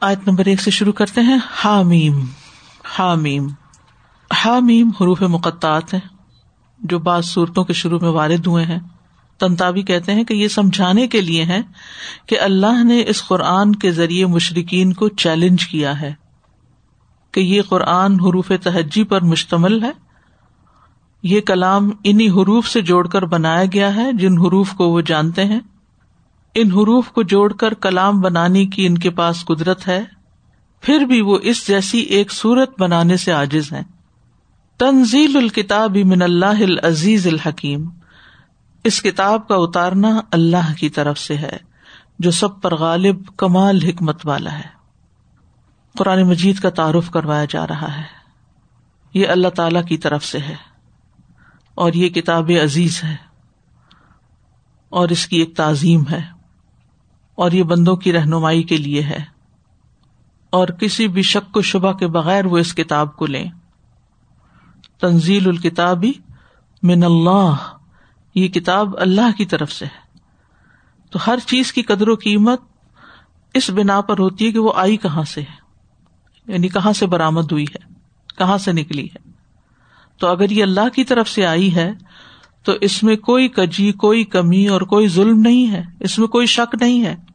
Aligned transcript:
آیت 0.00 0.28
نمبر 0.28 0.44
ایک 0.46 0.60
سے 0.60 0.70
شروع 0.70 0.92
کرتے 0.92 1.20
ہیں۔ 1.20 1.38
حامیم۔ 1.50 2.24
حامیم۔ 2.98 3.48
حامیم 4.44 4.88
حروف 5.00 5.22
مقطعات 5.22 5.94
ہیں، 5.94 6.00
جو 6.78 6.98
بعض 6.98 7.24
صورتوں 7.24 7.64
کے 7.64 7.72
شروع 7.72 7.98
میں 8.02 8.10
وارد 8.10 8.46
ہوئے 8.46 8.64
ہیں۔ 8.64 8.78
تنتابی 9.38 9.82
کہتے 9.82 10.14
ہیں 10.14 10.24
کہ 10.24 10.34
یہ 10.34 10.48
سمجھانے 10.48 11.06
کے 11.06 11.20
لیے 11.20 11.44
ہے 11.44 11.60
کہ 12.26 12.40
اللہ 12.40 12.84
نے 12.84 13.04
اس 13.06 13.26
قرآن 13.28 13.74
کے 13.74 13.90
ذریعے 13.90 14.26
مشرقین 14.26 14.92
کو 14.92 15.08
چیلنج 15.08 15.66
کیا 15.66 16.00
ہے 16.00 16.14
کہ 17.32 17.40
یہ 17.40 17.62
قرآن 17.62 18.12
حروف 18.12 18.52
تہجی 18.62 19.04
پر 19.04 19.20
مشتمل 19.20 19.84
ہے۔ 19.84 19.92
یہ 21.22 21.40
کلام 21.40 21.90
انہیں 22.04 22.30
حروف 22.30 22.68
سے 22.68 22.82
جوڑ 22.82 23.08
کر 23.08 23.22
بنایا 23.22 23.64
گیا 23.72 23.94
ہے 23.94 24.12
جن 24.12 24.38
حروف 24.38 24.72
کو 24.72 24.88
وہ 24.88 25.00
جانتے 25.00 25.44
ہیں۔ 25.44 25.60
ان 26.60 26.70
حروف 26.70 27.10
کو 27.10 27.22
جوڑ 27.22 27.52
کر 27.52 27.74
کلام 27.74 28.20
بنانے 28.20 28.66
کی 28.66 28.86
ان 28.86 28.98
کے 28.98 29.10
پاس 29.10 29.44
قدرت 29.44 29.88
ہے، 29.88 30.04
پھر 30.80 30.98
بھی 30.98 31.20
وہ 31.20 31.38
اس 31.42 31.68
جیسی 31.68 31.98
ایک 31.98 32.32
سورت 32.32 32.80
بنانے 32.80 33.16
سے 33.16 33.32
عاجز 33.32 33.72
ہے 33.72 33.82
تنزیل 34.76 35.36
الکتاب 35.36 35.96
من 35.96 36.22
اللہ 36.22 36.60
العزیز 36.60 37.26
الحکیم۔ 37.26 37.88
اس 38.84 39.02
کتاب 39.02 39.48
کا 39.48 39.54
اتارنا 39.54 40.20
اللہ 40.32 40.72
کی 40.78 40.88
طرف 40.88 41.18
سے 41.18 41.36
ہے، 41.36 41.56
جو 42.18 42.30
سب 42.30 42.60
پر 42.60 42.74
غالب 42.74 43.36
کمال 43.36 43.82
حکمت 43.82 44.26
والا 44.26 44.58
ہے۔ 44.58 44.78
قرآن 45.98 46.22
مجید 46.22 46.58
کا 46.58 46.70
تعارف 46.70 47.10
کروایا 47.10 47.44
جا 47.48 47.66
رہا 47.66 47.96
ہے۔ 47.96 48.02
یہ 49.14 49.28
اللہ 49.28 49.48
تعالی 49.48 49.78
کی 49.88 49.96
طرف 49.96 50.24
سے 50.24 50.38
ہے 50.38 50.54
اور 51.74 51.92
یہ 51.92 52.08
کتاب 52.08 52.50
عزیز 52.62 53.04
ہے 53.04 53.16
اور 54.88 55.08
اس 55.08 55.26
کی 55.26 55.36
ایک 55.36 55.56
تعظیم 55.56 56.02
ہے۔ 56.10 56.37
اور 57.38 57.52
یہ 57.52 57.62
بندوں 57.62 57.96
کی 57.96 58.12
رہنمائی 58.12 58.62
کے 58.62 58.76
لیے 58.76 59.02
ہے۔ 59.02 59.18
اور 60.50 60.68
کسی 60.68 61.08
بھی 61.08 61.22
شک 61.22 61.56
و 61.56 61.62
شبہ 61.62 61.92
کے 61.92 62.06
بغیر 62.06 62.46
وہ 62.46 62.58
اس 62.58 62.74
کتاب 62.74 63.16
کو 63.16 63.26
لیں۔ 63.26 63.44
تنزیل 65.00 65.48
الکتابی 65.48 66.12
من 66.82 67.04
اللہ، 67.04 67.54
یہ 68.34 68.48
کتاب 68.48 68.98
اللہ 68.98 69.36
کی 69.36 69.44
طرف 69.44 69.72
سے 69.72 69.84
ہے۔ 69.84 70.18
تو 71.10 71.18
ہر 71.26 71.38
چیز 71.46 71.72
کی 71.72 71.82
قدر 71.82 72.08
و 72.08 72.14
قیمت 72.14 72.60
اس 73.54 73.70
بنا 73.70 74.00
پر 74.00 74.18
ہوتی 74.18 74.46
ہے 74.46 74.52
کہ 74.52 74.58
وہ 74.58 74.72
آئی 74.76 74.96
کہاں 74.96 75.22
سے 75.22 75.40
ہے۔ 75.40 75.68
یعنی 76.52 76.68
کہاں 76.68 76.92
سے 76.92 77.06
برامد 77.06 77.52
ہوئی 77.52 77.64
ہے، 77.64 77.94
کہاں 78.38 78.58
سے 78.58 78.72
نکلی 78.72 79.06
ہے۔ 79.06 79.30
تو 80.18 80.26
اگر 80.26 80.50
یہ 80.50 80.62
اللہ 80.62 80.88
کی 80.94 81.04
طرف 81.04 81.28
سے 81.28 81.46
آئی 81.46 81.74
ہے، 81.74 81.92
تو 82.62 82.72
اس 82.80 83.02
میں 83.02 83.16
کوئی 83.16 83.48
کجی، 83.48 83.92
کوئی 83.92 84.24
کمی 84.24 84.68
اور 84.68 84.80
کوئی 84.80 85.08
ظلم 85.08 85.40
نہیں 85.40 85.72
ہے، 85.72 85.82
اس 86.00 86.18
میں 86.18 86.28
کوئی 86.28 86.46
شک 86.46 86.76
نہیں 86.80 87.04
ہے۔ 87.04 87.27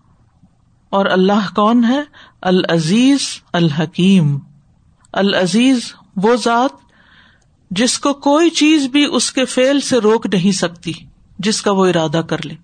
اور 0.93 1.05
اللہ 1.05 1.55
کون 1.55 1.85
ہے؟ 1.85 2.01
العزیز 2.41 3.19
الحکیم۔ 3.53 4.39
العزیز 5.13 5.93
وہ 6.15 6.35
ذات 6.35 6.69
جس 7.71 7.99
کو 7.99 8.13
کوئی 8.13 8.49
چیز 8.49 8.87
بھی 8.87 9.07
اس 9.11 9.31
کے 9.31 9.45
فیل 9.45 9.81
سے 9.81 9.97
روک 9.97 10.27
نہیں 10.33 10.51
سکتی، 10.51 10.93
جس 11.39 11.61
کا 11.61 11.71
وہ 11.71 11.85
ارادہ 11.85 12.21
کر 12.29 12.45
لے۔ 12.45 12.55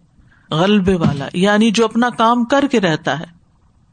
غلبے 0.52 0.96
والا 0.96 1.26
یعنی 1.34 1.72
جو 1.72 1.86
اپنا 1.86 2.10
کام 2.10 2.44
کر 2.46 2.66
کے 2.72 2.80
رہتا 2.80 3.20
ہے۔ 3.20 3.26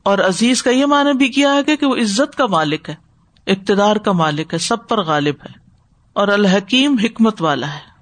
اور 0.02 0.18
عزیز 0.18 0.62
کا 0.62 0.70
یہ 0.70 0.86
معنی 0.86 1.12
بھی 1.12 1.28
کیا 1.28 1.54
ہے 1.54 1.76
کہ 1.76 1.86
وہ 1.86 1.96
عزت 1.96 2.36
کا 2.36 2.46
مالک 2.46 2.90
ہے، 2.90 2.94
اقتدار 3.46 3.96
کا 3.96 4.12
مالک 4.12 4.52
ہے، 4.52 4.58
سب 4.58 4.88
پر 4.88 5.04
غالب 5.04 5.34
ہے۔ 5.44 5.58
اور 6.12 6.28
الحکیم 6.28 6.96
حکمت 7.02 7.42
والا 7.42 7.74
ہے۔ 7.74 7.95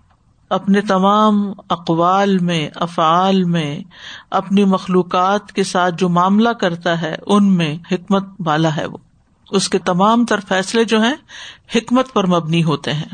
اپنے 0.51 0.81
تمام 0.81 1.53
اقوال 1.69 2.39
میں، 2.39 2.71
افعال 2.75 3.45
میں، 3.45 3.81
اپنی 4.31 4.65
مخلوقات 4.65 5.53
کے 5.53 5.65
ساتھ 5.65 5.95
جو 5.99 6.09
معاملہ 6.09 6.49
کرتا 6.49 7.03
ہے، 7.03 7.15
ان 7.27 7.53
میں 7.53 7.79
حکمت 7.93 8.25
والا 8.47 8.77
ہے 8.77 8.87
وہ۔ 8.87 8.97
اس 9.51 9.69
کے 9.69 9.79
تمام 9.79 10.25
تر 10.25 10.41
فیصلے 10.41 10.85
جو 10.85 11.03
ہیں، 11.03 11.15
حکمت 11.75 12.13
پر 12.13 12.27
مبنی 12.27 12.65
ہوتے 12.65 12.93
ہیں۔ 12.93 13.09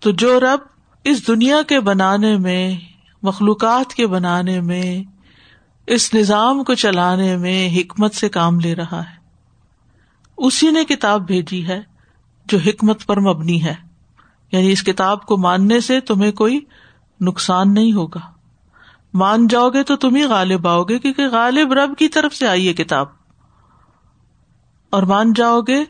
تو 0.00 0.10
جو 0.10 0.40
رب 0.40 0.58
اس 1.04 1.26
دنیا 1.26 1.62
کے 1.62 1.80
بنانے 1.80 2.36
میں، 2.36 2.76
مخلوقات 3.22 3.94
کے 3.94 4.06
بنانے 4.06 4.60
میں، 4.60 5.02
اس 5.86 6.14
نظام 6.14 6.64
کو 6.64 6.74
چلانے 6.74 7.36
میں 7.36 7.78
حکمت 7.78 8.14
سے 8.14 8.28
کام 8.28 8.60
لے 8.60 8.74
رہا 8.74 9.00
ہے۔ 9.00 9.16
اسی 10.36 10.70
نے 10.70 10.84
کتاب 10.84 11.26
بھیجی 11.26 11.68
ہے، 11.68 11.80
جو 12.46 12.58
حکمت 12.66 13.06
پر 13.06 13.20
مبنی 13.20 13.64
ہے۔ 13.64 13.74
یعنی 14.54 14.72
اس 14.72 14.82
کتاب 14.82 15.26
کو 15.26 15.36
ماننے 15.36 15.80
سے 15.80 16.00
تمہیں 16.00 16.32
کوئی 16.32 16.60
نقصان 17.20 17.74
نہیں 17.74 17.92
ہوگا۔ 17.92 18.20
مان 19.14 19.46
جاؤ 19.46 19.68
گے 19.68 19.82
تو 19.82 19.96
تم 19.96 20.14
ہی 20.14 20.24
غالب 20.24 20.68
آؤ 20.68 20.82
گے 20.82 20.98
کیونکہ 20.98 21.26
غالب 21.32 21.72
رب 21.72 21.94
کی 21.98 22.08
طرف 22.08 22.34
سے 22.34 22.48
آئی 22.48 22.68
ہے 22.68 22.72
کتاب۔ 22.72 23.06
اور 24.90 25.02
مان 25.02 25.32
جاؤ 25.32 25.60
گے 25.60 25.84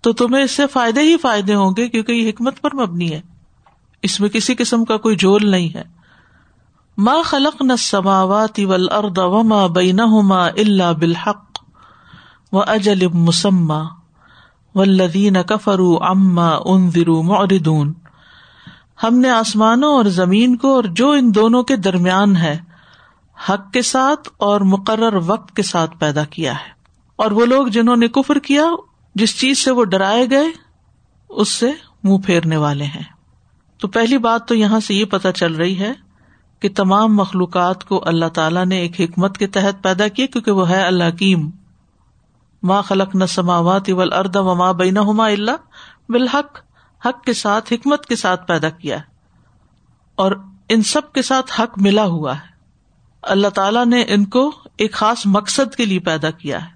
تو 0.00 0.12
تمہیں 0.12 0.44
اس 0.44 0.50
سے 0.50 0.66
فائدے 0.66 1.00
ہی 1.00 1.16
فائدے 1.16 1.54
ہوں 1.54 1.70
گے 1.76 1.88
کیونکہ 1.88 2.12
یہ 2.12 2.28
حکمت 2.28 2.60
پر 2.60 2.74
مبنی 2.74 3.12
ہے۔ 3.12 3.20
اس 4.02 4.20
میں 4.20 4.28
کسی 4.28 4.54
قسم 4.54 4.84
کا 4.84 4.96
کوئی 4.96 5.16
جول 5.16 5.50
نہیں 5.50 5.76
ہے۔ 5.76 5.82
ماں 6.98 7.22
خلق 7.22 7.62
نہ 7.62 7.72
سماوات 7.78 8.60
ارد 8.90 9.18
وما 9.18 9.66
بین 9.66 10.00
اللہ 10.00 10.92
بالحق 10.92 11.58
و 12.52 12.60
اجل 12.60 13.06
مسمہ 13.06 13.82
ولدین 14.74 15.42
کفرو 15.42 16.02
اما 16.02 16.56
ان 16.64 16.94
درو 16.94 17.22
مردون 17.22 17.92
ہم 19.04 19.18
نے 19.18 19.30
آسمانوں 19.30 19.92
اور 19.92 20.04
زمین 20.04 20.56
کو 20.56 20.74
اور 20.74 20.84
جو 20.84 21.10
ان 21.10 21.34
دونوں 21.34 21.62
کے 21.62 21.76
درمیان 21.76 22.36
ہے، 22.36 22.58
حق 23.48 23.72
کے 23.72 23.82
ساتھ 23.82 24.28
اور 24.36 24.60
مقرر 24.60 25.18
وقت 25.26 25.56
کے 25.56 25.62
ساتھ 25.62 25.98
پیدا 25.98 26.24
کیا 26.24 26.52
ہے۔ 26.52 26.74
اور 27.16 27.30
وہ 27.30 27.46
لوگ 27.46 27.66
جنہوں 27.66 27.96
نے 27.96 28.08
کفر 28.08 28.38
کیا، 28.38 28.64
جس 29.14 29.40
چیز 29.40 29.58
سے 29.58 29.70
وہ 29.70 29.84
ڈرائے 29.84 30.30
گئے، 30.30 30.46
اس 31.28 31.48
سے 31.48 31.72
منہ 32.04 32.18
پھیرنے 32.18 32.56
والے 32.56 32.84
ہیں۔ 32.84 33.02
تو 33.78 33.88
پہلی 33.88 34.18
بات 34.18 34.48
تو 34.48 34.54
یہاں 34.54 34.80
سے 34.80 34.94
یہ 34.94 35.04
پتا 35.04 35.32
چل 35.32 35.54
رہی 35.54 35.78
ہے 35.78 35.92
کہ 36.60 36.68
تمام 36.76 37.16
مخلوقات 37.16 37.84
کو 37.84 38.02
اللہ 38.06 38.26
تعالیٰ 38.26 38.66
نے 38.66 38.76
ایک 38.76 39.00
حکمت 39.00 39.38
کے 39.38 39.46
تحت 39.46 39.82
پیدا 39.82 40.08
کیا، 40.08 40.26
کیونکہ 40.26 40.50
وہ 40.50 40.68
ہے 40.68 40.82
اللہ 40.82 41.04
حکیم۔ 41.04 41.50
ماں 42.62 42.82
خلق 42.82 43.14
نہ 43.14 43.24
سماوات 43.24 43.90
اول 43.90 44.12
ارد 44.12 44.36
و 44.36 44.54
ماں 44.54 44.72
بینا 44.72 45.00
ہما 45.00 45.26
اللہ 45.26 45.56
بالحق۔ 46.08 46.73
حق 47.04 47.24
کے 47.24 47.32
ساتھ، 47.32 47.72
حکمت 47.72 48.06
کے 48.06 48.16
ساتھ 48.16 48.46
پیدا 48.46 48.68
کیا 48.68 48.96
ہے۔ 48.96 49.02
اور 50.14 50.32
ان 50.68 50.82
سب 50.82 51.12
کے 51.12 51.22
ساتھ 51.22 51.60
حق 51.60 51.72
ملا 51.76 52.04
ہوا 52.04 52.36
ہے۔ 52.36 52.54
اللہ 53.22 53.48
تعالیٰ 53.48 53.86
نے 53.86 54.04
ان 54.08 54.24
کو 54.24 54.52
ایک 54.78 54.92
خاص 54.92 55.22
مقصد 55.24 55.74
کے 55.74 55.84
لیے 55.84 55.98
پیدا 55.98 56.30
کیا 56.30 56.64
ہے۔ 56.64 56.70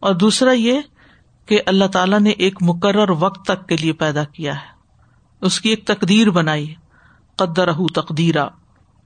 اور 0.00 0.14
دوسرا 0.14 0.52
یہ 0.52 0.80
کہ 1.46 1.60
اللہ 1.66 1.84
تعالیٰ 1.84 2.20
نے 2.20 2.30
ایک 2.30 2.58
مقرر 2.60 3.10
وقت 3.10 3.44
تک 3.44 3.68
کے 3.68 3.76
لیے 3.76 3.92
پیدا 3.92 4.24
کیا 4.24 4.54
ہے۔ 4.54 4.66
اس 5.40 5.60
کی 5.60 5.70
ایک 5.70 5.86
تقدیر 5.86 6.30
بنائی۔ 6.30 6.74
قدر 7.36 7.72
تقدیرا۔ 7.94 8.48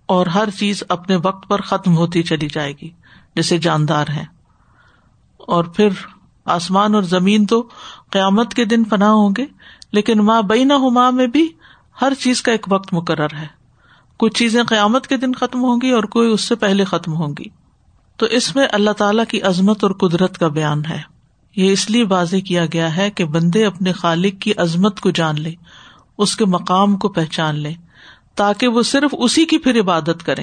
اور 0.06 0.26
ہر 0.26 0.50
چیز 0.50 0.82
اپنے 0.88 1.16
وقت 1.16 1.48
پر 1.48 1.60
ختم 1.60 1.96
ہوتی 1.96 2.22
چلی 2.22 2.48
جائے 2.48 2.72
گی، 2.72 2.90
جیسے 3.36 3.58
جاندار 3.58 4.06
ہے 4.08 4.24
اور 5.36 5.64
پھر 5.64 5.88
آسمان 6.44 6.94
اور 6.94 7.02
زمین 7.02 7.46
تو 7.46 7.68
قیامت 8.10 8.54
کے 8.54 8.64
دن 8.64 8.84
پناہ 8.84 9.08
ہوں 9.08 9.30
گے۔ 9.36 9.46
لیکن 9.92 10.18
ماں 10.18 10.42
بینا 10.42 10.76
ہما 10.76 11.10
میں 11.10 11.26
بھی 11.26 11.48
ہر 12.02 12.12
چیز 12.14 12.42
کا 12.42 12.52
ایک 12.52 12.66
وقت 12.70 12.92
مقرر 12.92 13.34
ہے۔ 13.38 13.46
کچھ 14.16 14.34
چیزیں 14.34 14.64
قیامت 14.64 15.06
کے 15.06 15.16
دن 15.16 15.32
ختم 15.32 15.64
ہوں 15.64 15.80
گی 15.82 15.90
اور 15.90 16.02
کوئی 16.02 16.28
اس 16.28 16.40
سے 16.40 16.54
پہلے 16.54 16.84
ختم 16.84 17.14
ہوں 17.14 17.34
گی۔ 17.38 17.44
تو 18.16 18.26
اس 18.26 18.56
میں 18.56 18.66
اللہ 18.70 18.90
تعالی 18.90 19.22
کی 19.28 19.42
عظمت 19.42 19.84
اور 19.84 19.90
قدرت 19.90 20.38
کا 20.38 20.48
بیان 20.48 20.84
ہے۔ 20.84 21.12
یہ 21.56 21.72
اس 21.72 21.90
لیے 21.90 22.04
واضح 22.04 22.36
کیا 22.46 22.66
گیا 22.66 22.96
ہے 22.96 23.10
کہ 23.10 23.24
بندے 23.24 23.66
اپنے 23.66 23.92
خالق 23.92 24.42
کی 24.42 24.52
عظمت 24.56 25.00
کو 25.00 25.10
جان 25.10 25.40
لے 25.40 25.54
اس 26.18 26.36
کے 26.36 26.44
مقام 26.44 26.96
کو 26.96 27.08
پہچان 27.08 27.54
لے 27.54 27.72
تاکہ 28.34 28.68
وہ 28.68 28.82
صرف 28.82 29.14
اسی 29.18 29.44
کی 29.44 29.58
پھر 29.58 29.80
عبادت 29.80 30.26
کرے 30.26 30.42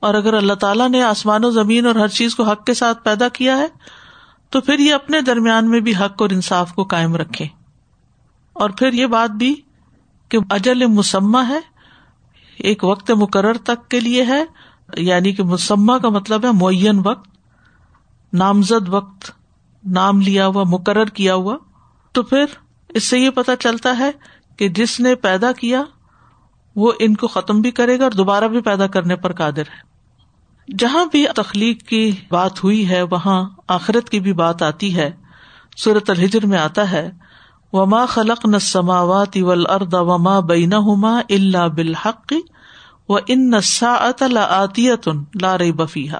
اور 0.00 0.14
اگر 0.14 0.34
اللہ 0.34 0.52
تعالیٰ 0.52 0.88
نے 0.88 1.02
آسمان 1.02 1.44
و 1.44 1.50
زمین 1.50 1.86
اور 1.86 1.94
ہر 1.94 2.08
چیز 2.08 2.34
کو 2.34 2.42
حق 2.42 2.66
کے 2.66 2.74
ساتھ 2.74 3.04
پیدا 3.04 3.28
کیا 3.28 3.58
ہے 3.58 3.66
تو 4.50 4.60
پھر 4.60 4.78
یہ 4.78 4.94
اپنے 4.94 5.20
درمیان 5.20 5.70
میں 5.70 5.80
بھی 5.80 5.92
حق 5.96 6.22
اور 6.22 6.30
انصاف 6.30 6.72
کو 6.72 6.84
قائم 6.84 7.16
رکھے۔ 7.16 7.46
اور 8.52 8.70
پھر 8.70 8.92
یہ 8.92 9.06
بات 9.06 9.30
بھی 9.30 9.54
کہ 10.28 10.38
اجل 10.50 10.86
مسمہ 10.86 11.38
ہے، 11.48 11.60
ایک 12.58 12.84
وقت 12.84 13.10
مقرر 13.10 13.56
تک 13.56 13.88
کے 13.88 14.00
لیے 14.00 14.24
ہے 14.24 14.44
یعنی 14.96 15.32
کہ 15.32 15.42
مسمہ 15.42 15.98
کا 15.98 16.08
مطلب 16.08 16.44
ہے 16.44 16.50
معین 16.52 17.00
وقت، 17.04 17.28
نامزد 18.32 18.88
وقت، 18.88 19.30
نام 19.84 20.20
لیا 20.20 20.46
ہوا، 20.46 20.64
مقرر 20.64 21.04
کیا 21.04 21.34
ہوا۔ 21.34 21.56
تو 22.12 22.22
پھر 22.22 22.44
اس 22.88 23.04
سے 23.04 23.18
یہ 23.18 23.30
پتا 23.30 23.56
چلتا 23.56 23.98
ہے 23.98 24.10
کہ 24.56 24.68
جس 24.68 25.00
نے 25.00 25.14
پیدا 25.14 25.52
کیا، 25.52 25.82
وہ 26.76 26.92
ان 26.98 27.14
کو 27.14 27.26
ختم 27.26 27.60
بھی 27.60 27.70
کرے 27.70 27.98
گا 27.98 28.02
اور 28.02 28.12
دوبارہ 28.12 28.44
بھی 28.44 28.60
پیدا 28.60 28.86
کرنے 28.86 29.16
پر 29.16 29.32
قادر 29.32 29.62
ہے۔ 29.62 29.89
جہاں 30.78 31.06
بھی 31.06 31.26
تخلیق 31.36 31.82
کی 31.82 32.12
بات 32.30 32.64
ہوئی 32.64 32.88
ہے، 32.88 33.02
وہاں 33.02 33.48
آخرت 33.68 34.10
کی 34.10 34.20
بھی 34.20 34.32
بات 34.32 34.62
آتی 34.62 34.96
ہے۔ 34.96 35.10
صورت 35.76 36.10
الحجر 36.10 36.46
میں 36.46 36.58
آتا 36.58 36.90
ہے، 36.90 37.10
وما 37.72 38.06
خلق 38.06 38.46
نہ 38.46 38.58
سماوات 38.58 39.36
اول 39.36 39.64
ارد 39.68 39.94
وما 39.94 40.40
بینا 40.40 40.78
ہما 40.78 41.20
اللہ 41.30 41.68
بالحق 41.68 42.32
و 43.08 43.16
ان 43.16 43.50
نسا 43.50 44.10
آتیتن 44.48 45.22
لار 45.42 45.60
بفیحا 45.76 46.18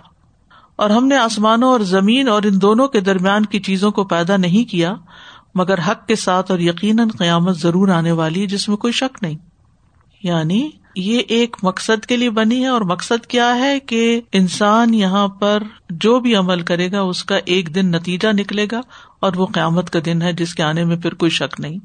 اور 0.77 0.91
ہم 0.91 1.07
نے 1.07 1.17
آسمانوں 1.17 1.69
اور 1.69 1.81
زمین 1.81 2.29
اور 2.29 2.43
ان 2.43 2.63
دونوں 2.63 2.89
کے 2.89 3.01
درمیان 3.01 3.47
کی 3.47 3.61
چیزوں 3.61 3.91
کو 3.91 4.05
پیدا 4.05 4.37
نہیں 4.37 4.71
کیا، 4.71 4.95
مگر 5.55 5.79
حق 5.79 6.07
کے 6.07 6.15
ساتھ 6.15 6.51
اور 6.51 6.61
یقیناً 6.61 7.09
قیامت 7.09 7.57
ضرور 7.57 7.89
آنے 7.89 8.13
والی 8.13 8.41
ہے، 8.41 8.47
جس 8.47 8.69
میں 8.69 8.77
کوئی 8.77 8.93
شک 8.93 9.19
نہیں۔ 9.23 9.37
یعنی 10.23 10.71
یہ 10.97 11.19
ایک 11.29 11.57
مقصد 11.63 12.07
کے 12.07 12.17
لیے 12.17 12.31
بنی 12.31 12.63
ہے 12.63 12.67
اور 12.67 12.81
مقصد 12.81 13.27
کیا 13.27 13.57
ہے 13.57 13.81
کہ 13.81 14.21
انسان 14.33 14.95
یہاں 14.95 15.29
پر 15.29 15.63
جو 15.91 16.21
بھی 16.21 16.37
عمل 16.37 16.61
کرے 16.63 16.93
گا، 16.93 17.01
اس 17.01 17.25
کا 17.25 17.39
ایک 17.45 17.75
دن 17.75 17.87
نتیجہ 17.87 18.29
نکلے 18.33 18.67
گا 18.73 18.81
اور 19.21 19.33
وہ 19.37 19.47
قیامت 19.47 19.91
کا 19.91 19.99
دن 20.05 20.23
ہے 20.23 20.33
جس 20.33 20.55
کے 20.55 20.63
آنے 20.63 20.85
میں 20.85 20.97
پھر 20.97 21.15
کوئی 21.15 21.31
شک 21.31 21.61
نہیں۔ 21.61 21.79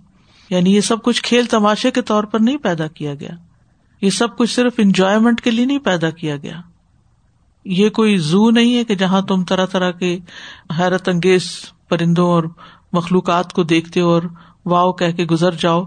یعنی 0.50 0.76
یہ 0.76 0.82
سب 0.82 1.04
کچھ 1.04 1.24
کھیل 1.24 1.46
تماشے 1.46 1.92
کے 1.92 2.02
طور 2.02 2.24
پر 2.24 2.40
نہیں 2.40 2.58
پیدا 2.58 2.88
کیا 2.88 3.14
گیا۔ 3.14 3.30
یہ 4.02 4.10
سب 4.10 4.38
کچھ 4.38 4.56
صرف 4.56 4.74
انجوائےمنٹ 4.78 5.42
کے 5.42 5.52
لیے 5.52 5.66
نہیں 5.66 5.80
پیدا 5.80 6.10
کیا 6.10 6.36
گیا۔ 6.38 6.62
یہ 7.66 7.90
کوئی 7.90 8.18
زو 8.18 8.50
نہیں 8.50 8.76
ہے 8.76 8.84
کہ 8.84 8.96
جہاں 8.96 9.22
تم 9.22 9.44
طرح 9.44 9.66
طرح 9.66 9.92
کے 9.92 10.20
حیرت 10.80 11.10
انگیز 11.10 11.50
پرندوں 11.90 12.30
اور 12.30 12.44
مخلوقات 12.94 13.54
کو 13.54 13.64
دیکھتے 13.64 14.00
اور 14.00 14.24
واؤ 14.66 14.92
کہہ 14.92 15.12
کے 15.12 15.24
گزر 15.24 15.52
جاؤ۔ 15.52 15.84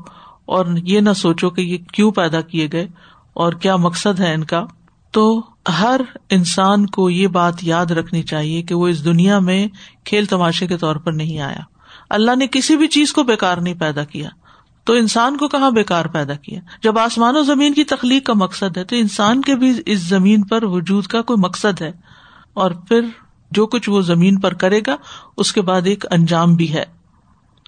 اور 0.49 0.67
یہ 0.83 1.01
نہ 1.01 1.13
سوچو 1.13 1.51
کہ 1.51 1.61
یہ 1.61 1.79
کیوں 1.93 2.11
پیدا 2.11 2.41
کیے 2.41 2.69
گئے 2.73 2.89
اور 3.35 3.53
کیا 3.53 3.77
مقصد 3.77 4.21
ہے 4.21 4.35
ان 4.35 4.45
کا۔ 4.45 4.67
تو 5.11 5.43
ہر 5.81 6.01
انسان 6.31 6.87
کو 6.87 7.11
یہ 7.11 7.27
بات 7.27 7.55
یاد 7.63 7.87
رکھنی 7.87 8.23
چاہیے 8.23 8.63
کہ 8.63 8.75
وہ 8.75 8.89
اس 8.89 9.05
دنیا 9.05 9.39
میں 9.39 9.69
کھیل 10.05 10.25
تماشے 10.25 10.67
کے 10.67 10.77
طور 10.77 10.97
پر 10.97 11.13
نہیں 11.13 11.41
آیا۔ 11.41 11.61
اللہ 12.11 12.37
نے 12.37 12.47
کسی 12.47 12.77
بھی 12.77 12.87
چیز 12.87 13.13
کو 13.13 13.23
بےکار 13.23 13.57
نہیں 13.57 13.75
پیدا 13.75 14.05
کیا۔ 14.05 14.29
تو 14.85 14.93
انسان 14.93 15.37
کو 15.37 15.49
کہاں 15.49 15.71
بےکار 15.71 16.05
پیدا 16.05 16.35
کیا؟ 16.35 16.61
جب 16.83 16.99
آسمان 16.99 17.37
و 17.37 17.43
زمین 17.43 17.75
کی 17.75 17.85
تخلیق 17.85 18.27
کا 18.27 18.33
مقصد 18.33 18.77
ہے 18.77 18.85
تو 18.85 18.97
انسان 18.97 19.43
کے 19.43 19.55
بھی 19.55 19.73
اس 19.87 19.99
زمین 19.99 20.43
پر 20.43 20.65
وجود 20.65 21.07
کا 21.07 21.23
کوئی 21.23 21.41
مقصد 21.41 21.83
ہے۔ 21.83 21.93
اور 22.55 22.71
پھر 22.71 23.01
جو 23.51 23.67
کچھ 23.67 23.91
وہ 23.91 24.01
زمین 24.01 24.41
پر 24.41 24.55
کرے 24.55 24.81
گا، 24.87 24.97
اس 25.37 25.53
کے 25.53 25.63
بعد 25.63 25.83
ایک 25.85 26.05
انجام 26.11 26.55
بھی 26.55 26.75
ہے۔ 26.75 26.98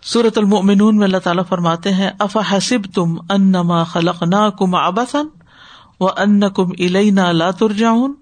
سورت 0.02 0.38
المؤمنون 0.38 0.96
میں 0.96 1.04
اللہ 1.04 1.18
تعالیٰ 1.18 1.44
فرماتے 1.48 1.92
ہیں 1.92 2.10
اف 2.18 2.36
حسب 2.52 2.94
تم 2.94 3.14
انما 3.30 3.84
خلق 3.84 4.22
نا 4.22 4.50
کم 4.50 4.74
ابسن 4.74 5.26
و 6.00 6.06
ان 6.06 6.40
کم 6.40 6.68
الینا 6.78 7.32
لا 7.32 7.50
ترجعون؟ 7.50 8.14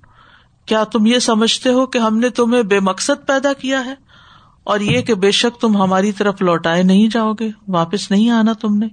کیا 0.66 0.84
تم 0.84 1.06
یہ 1.06 1.18
سمجھتے 1.18 1.70
ہو 1.70 1.86
کہ 1.86 1.98
ہم 1.98 2.18
نے 2.18 2.28
تمہیں 2.28 2.62
بے 2.62 2.80
مقصد 2.80 3.26
پیدا 3.26 3.52
کیا 3.52 3.84
ہے؟ 3.84 3.94
اور 4.64 4.80
یہ 4.80 5.00
کہ 5.00 5.14
بے 5.14 5.30
شک 5.30 5.60
تم 5.60 5.76
ہماری 5.76 6.12
طرف 6.12 6.42
لوٹائے 6.42 6.82
نہیں 6.82 7.08
جاؤ 7.08 7.32
گے، 7.32 7.50
واپس 7.68 8.10
نہیں 8.10 8.30
آنا 8.30 8.52
تم 8.52 8.78
نے۔ 8.78 8.86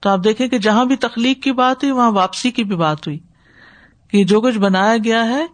تو 0.00 0.10
آپ 0.10 0.24
دیکھیں 0.24 0.48
کہ 0.48 0.58
جہاں 0.58 0.84
بھی 0.84 0.96
تخلیق 0.96 1.42
کی 1.42 1.52
بات 1.52 1.76
ہوئی، 1.76 1.92
وہاں 1.92 2.12
واپسی 2.12 2.50
کی 2.50 2.64
بھی 2.64 2.76
بات 2.76 3.06
ہوئی۔ 3.06 3.18
کہ 4.10 4.24
جو 4.24 4.40
کچھ 4.40 4.58
بنایا 4.58 4.96
گیا 5.04 5.28
ہے، 5.28 5.46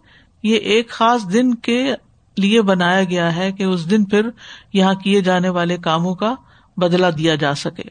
یہ 0.42 0.56
ایک 0.56 0.90
خاص 0.90 1.32
دن 1.32 1.54
کے 1.54 1.94
لیے 2.38 2.62
بنایا 2.62 3.04
گیا 3.04 3.36
ہے 3.36 3.52
کہ 3.52 3.62
اس 3.62 3.90
دن 3.90 4.04
پھر 4.04 4.28
یہاں 4.72 4.94
کیے 4.94 5.20
جانے 5.20 5.48
والے 5.48 5.76
کاموں 5.76 6.14
کا 6.14 6.34
بدلا 6.76 7.10
دیا 7.10 7.34
جا 7.34 7.54
سکے۔ 7.54 7.82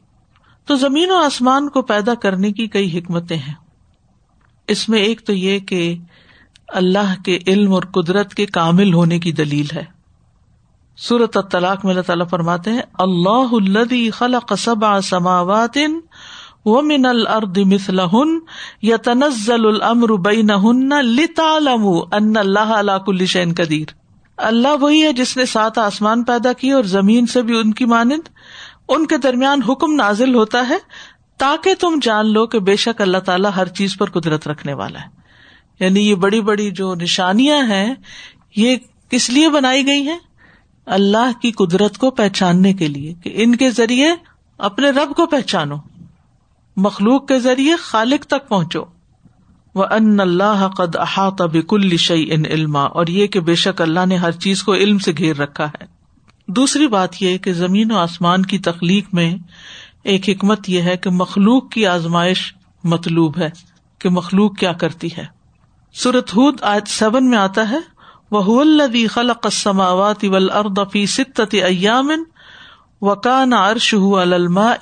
تو 0.65 0.75
زمین 0.75 1.11
و 1.11 1.15
آسمان 1.15 1.69
کو 1.69 1.81
پیدا 1.81 2.13
کرنے 2.13 2.51
کی 2.51 2.67
کئی 2.67 2.99
حکمتیں 2.99 3.38
ہیں۔ 3.38 3.53
اس 4.67 4.89
میں 4.89 4.99
ایک 4.99 5.21
تو 5.21 5.33
یہ 5.33 5.59
کہ 5.59 5.97
اللہ 6.67 7.23
کے 7.25 7.39
علم 7.47 7.73
اور 7.73 7.83
قدرت 7.83 8.33
کے 8.33 8.45
کامل 8.45 8.94
ہونے 8.94 9.19
کی 9.19 9.31
دلیل 9.31 9.65
ہے۔ 9.75 9.83
سورت 10.97 11.38
طلاق 11.51 11.85
میں 11.85 11.94
اللہ 11.94 12.01
تعالیٰ 12.01 12.29
فرماتے 12.29 12.71
ہیں، 12.71 12.81
اللہ 12.94 13.47
الدی 13.51 14.09
خلق 14.09 14.53
سبا 14.57 15.01
سماوات 15.01 15.77
و 16.65 16.81
من 16.81 17.05
الارض 17.05 17.57
مثلهن 17.57 18.39
يتنزل 18.83 19.65
الامر 19.65 20.09
بينهن 20.09 20.89
لتعلموا 21.05 22.05
ان 22.11 22.38
اللہ 22.38 22.59
على 22.59 22.91
كل 23.05 23.25
شيء 23.25 23.53
قدیر۔ 23.57 24.06
اللہ 24.37 24.67
وہی 24.81 25.03
ہے 25.03 25.13
جس 25.13 25.37
نے 25.37 25.45
سات 25.45 25.77
آسمان 25.77 26.23
پیدا 26.23 26.53
کی 26.53 26.71
اور 26.71 26.83
زمین 26.83 27.25
سے 27.25 27.41
بھی 27.41 27.59
ان 27.59 27.73
کی 27.73 27.85
مانند۔ 27.85 28.29
ان 28.89 29.07
کے 29.07 29.17
درمیان 29.17 29.61
حکم 29.61 29.93
نازل 29.93 30.35
ہوتا 30.35 30.69
ہے 30.69 30.77
تاکہ 31.37 31.73
تم 31.79 31.99
جان 32.01 32.33
لو 32.33 32.47
کہ 32.47 32.59
بے 32.59 32.75
شک 32.75 33.01
اللہ 33.01 33.17
تعالیٰ 33.17 33.51
ہر 33.55 33.67
چیز 33.67 33.97
پر 33.97 34.09
قدرت 34.09 34.47
رکھنے 34.47 34.73
والا 34.73 34.99
ہے۔ 34.99 35.07
یعنی 35.79 36.09
یہ 36.09 36.15
بڑی 36.15 36.41
بڑی 36.41 36.71
جو 36.71 36.95
نشانیاں 36.95 37.67
ہیں، 37.67 37.95
یہ 38.55 38.75
کس 39.09 39.29
لیے 39.29 39.49
بنائی 39.49 39.87
گئی 39.87 40.01
ہیں؟ 40.01 40.19
اللہ 40.85 41.31
کی 41.41 41.51
قدرت 41.51 41.97
کو 41.97 42.11
پہچاننے 42.11 42.73
کے 42.73 42.87
لیے 42.87 43.13
کہ 43.13 43.31
ان 43.35 43.55
کے 43.55 43.71
ذریعے 43.71 44.11
اپنے 44.57 44.89
رب 44.89 45.15
کو 45.15 45.25
پہچانو، 45.25 45.75
مخلوق 46.75 47.27
کے 47.27 47.39
ذریعے 47.39 47.75
خالق 47.75 48.25
تک 48.25 48.49
پہنچو۔ 48.49 48.83
وہ 49.77 49.85
ان 49.91 50.19
اللہ 50.19 50.68
قد 50.77 50.95
احاط 50.95 51.41
بکل 51.41 51.97
شعی 51.97 52.25
ان 52.31 52.45
علما 52.45 52.83
اور 52.83 53.07
یہ 53.07 53.27
کہ 53.27 53.39
بے 53.39 53.56
شک 53.56 53.81
اللہ 53.81 54.06
نے 54.06 54.15
ہر 54.15 54.31
چیز 54.31 54.63
کو 54.63 54.74
علم 54.74 55.00
سے 55.00 55.12
گھیر 55.18 55.35
رکھا 55.35 55.65
ہے۔ 55.65 55.85
دوسری 56.47 56.88
بات 56.88 57.21
یہ 57.21 57.38
کہ 57.38 57.53
زمین 57.53 57.91
و 57.91 57.97
آسمان 57.97 58.45
کی 58.45 58.59
تخلیق 58.59 59.13
میں 59.13 59.38
ایک 60.03 60.29
حکمت 60.29 60.69
یہ 60.69 60.81
ہے 60.81 60.97
کہ 60.97 61.09
مخلوق 61.09 61.69
کی 61.69 61.85
آزمائش 61.85 62.53
مطلوب 62.83 63.38
ہے 63.38 63.50
کہ 64.00 64.09
مخلوق 64.09 64.57
کیا 64.57 64.74
کرتی 64.74 65.07
ہے۔ 65.18 65.25
سورت 65.94 66.35
ہود 66.35 66.63
آج 66.63 66.88
سیون 66.88 67.30
میں 67.30 67.38
آتا 67.38 67.69
ہے 67.69 67.80
وہ 68.31 68.62
الدی 68.62 69.07
خلق 69.07 69.39
السماوات 69.44 70.23
والارض 70.23 70.80
فی 70.91 71.06
ستت 71.06 71.56
ایامن 71.63 72.23
وکان 73.01 73.53
عرش 73.53 73.95
الما 74.18 74.73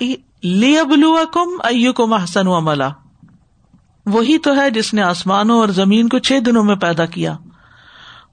لیبلوکم 0.44 1.50
ایکم 1.63 2.13
احسن 2.13 2.48
عملا۔ 2.48 2.89
وہی 4.05 4.37
تو 4.37 4.55
ہے 4.55 4.69
جس 4.69 4.93
نے 4.93 5.01
آسمانوں 5.01 5.59
اور 5.59 5.67
زمین 5.67 6.09
کو 6.09 6.19
چھ 6.19 6.39
دنوں 6.45 6.63
میں 6.63 6.75
پیدا 6.75 7.05
کیا۔ 7.05 7.35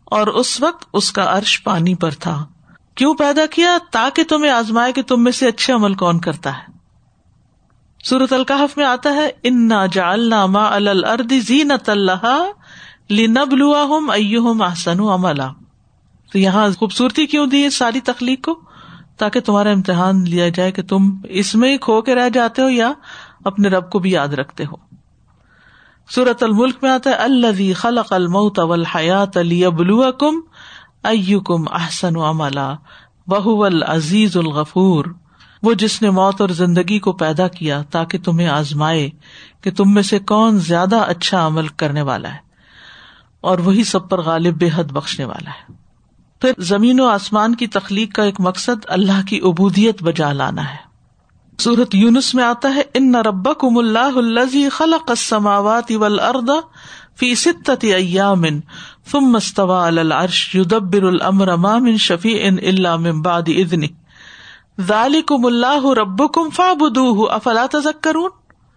اور 0.05 0.27
اس 0.27 0.61
وقت 0.61 0.85
اس 0.93 1.13
کا 1.13 1.39
عرش 1.39 1.63
پانی 1.63 1.95
پر 1.95 2.11
تھا۔ 2.11 2.45
کیوں 2.95 3.15
پیدا 3.15 3.47
کیا؟ 3.47 3.79
تاکہ 3.91 4.25
تمہیں 4.25 4.53
آزمائے 4.53 4.93
کہ 4.93 5.03
تم 5.03 5.25
میں 5.25 5.33
سے 5.33 5.49
اچھے 5.49 5.73
عمل 5.73 5.95
کون 5.95 6.19
کرتا 6.19 6.59
ہے۔ 6.59 6.73
سورت 8.05 8.33
القحف 8.33 8.77
میں 8.77 8.87
آتا 8.87 9.15
ہے 9.15 9.31
ان 9.43 9.71
جالنا 9.93 10.47
ما 10.47 10.77
الردی 10.77 11.41
زینت 11.41 11.89
اللہ 11.89 12.51
لنبلوا 13.11 13.85
ہم 13.85 14.11
ائم 14.11 14.63
احسن 14.63 15.01
عملا۔ 15.01 15.49
تو 16.33 16.39
یہاں 16.39 16.69
خوبصورتی 16.79 17.27
کیوں 17.27 17.47
دی 17.47 17.71
ساری 17.71 18.01
تخلیق 18.01 18.45
کو؟ 18.45 18.61
تاکہ 19.17 19.41
تمہارا 19.41 19.71
امتحان 19.71 20.25
لیا 20.25 20.49
جائے 20.49 20.73
کہ 20.73 20.83
تم 20.83 21.11
اس 21.25 21.55
میں 21.55 21.73
ہی 21.73 21.79
کھو 21.79 22.03
کے 22.03 22.15
رہ 22.15 22.29
جاتے 22.29 22.63
ہو 22.63 22.69
یا 22.69 22.93
اپنے 23.45 23.69
رب 23.69 23.91
کو 23.91 23.99
بھی 23.99 24.11
یاد 24.11 24.29
رکھتے 24.29 24.65
ہو۔ 24.65 24.92
سورت 26.09 26.43
الملک 26.43 26.83
میں 26.83 26.91
آتا 26.91 27.11
ہے 27.11 27.15
اللہ 27.15 27.73
خلق 27.77 28.13
الموت 28.13 28.59
والحیات 28.59 29.37
لیبلوکم 29.37 30.41
کم 31.47 31.65
احسن 31.73 32.17
عملا 32.19 32.73
بہ 33.27 33.65
العزیز 33.65 34.37
الغفور۔ 34.37 35.05
وہ 35.63 35.73
جس 35.75 36.01
نے 36.03 36.11
موت 36.11 36.41
اور 36.41 36.49
زندگی 36.49 36.99
کو 36.99 37.13
پیدا 37.13 37.47
کیا 37.49 37.83
تاکہ 37.91 38.19
تمہیں 38.19 38.49
آزمائے 38.49 39.09
کہ 39.61 39.71
تم 39.71 39.95
میں 39.95 40.03
سے 40.03 40.19
کون 40.19 40.59
زیادہ 40.61 41.01
اچھا 41.01 41.47
عمل 41.47 41.69
کرنے 41.69 42.03
والا 42.03 42.33
ہے، 42.33 42.39
اور 43.41 43.59
وہی 43.59 43.85
سب 43.85 44.09
پر 44.09 44.21
غالب 44.21 44.59
بے 44.59 44.69
حد 44.75 44.93
بخشنے 44.93 45.25
والا 45.25 45.51
ہے۔ 45.51 45.75
پھر 46.43 46.63
زمین 46.63 47.01
و 47.01 47.07
آسمان 47.07 47.55
کی 47.55 47.67
تخلیق 47.67 48.15
کا 48.15 48.23
ایک 48.23 48.41
مقصد 48.41 48.87
اللہ 48.89 49.27
کی 49.27 49.41
ابودیت 49.45 50.03
بجا 50.03 50.33
لانا 50.33 50.69
ہے۔ 50.71 50.92
سورت 51.59 51.95
یونس 51.95 52.35
میں 52.35 52.45
آتا 52.45 52.75
ہے، 52.75 52.83
ان 52.95 53.13
نہ 53.13 53.17
رب 53.17 53.59
کم 53.59 53.79
اللہ 53.79 54.17
الزی 54.17 54.69
خلق 54.69 55.11
السماوات 55.11 55.93
والارض 55.95 56.51
فی 57.19 57.35
ستت 57.35 57.85
ایام، 57.85 58.45
ثم 59.11 59.25
مستوا 59.25 59.87
العرش 59.87 60.55
یدبر 60.55 61.03
الامر 61.03 61.57
ما 61.57 61.79
من 61.79 61.97
شفیع 61.97 62.51
الا 62.63 62.97
من 62.97 63.21
بعد 63.23 63.49
اذنی 63.49 63.87
ذالکم 64.81 65.47
اللہ 65.47 65.87
ربکم 65.87 66.51
فعبدوہ 66.51 67.31
افلا 67.31 67.67
تذکرون؟ 67.73 68.31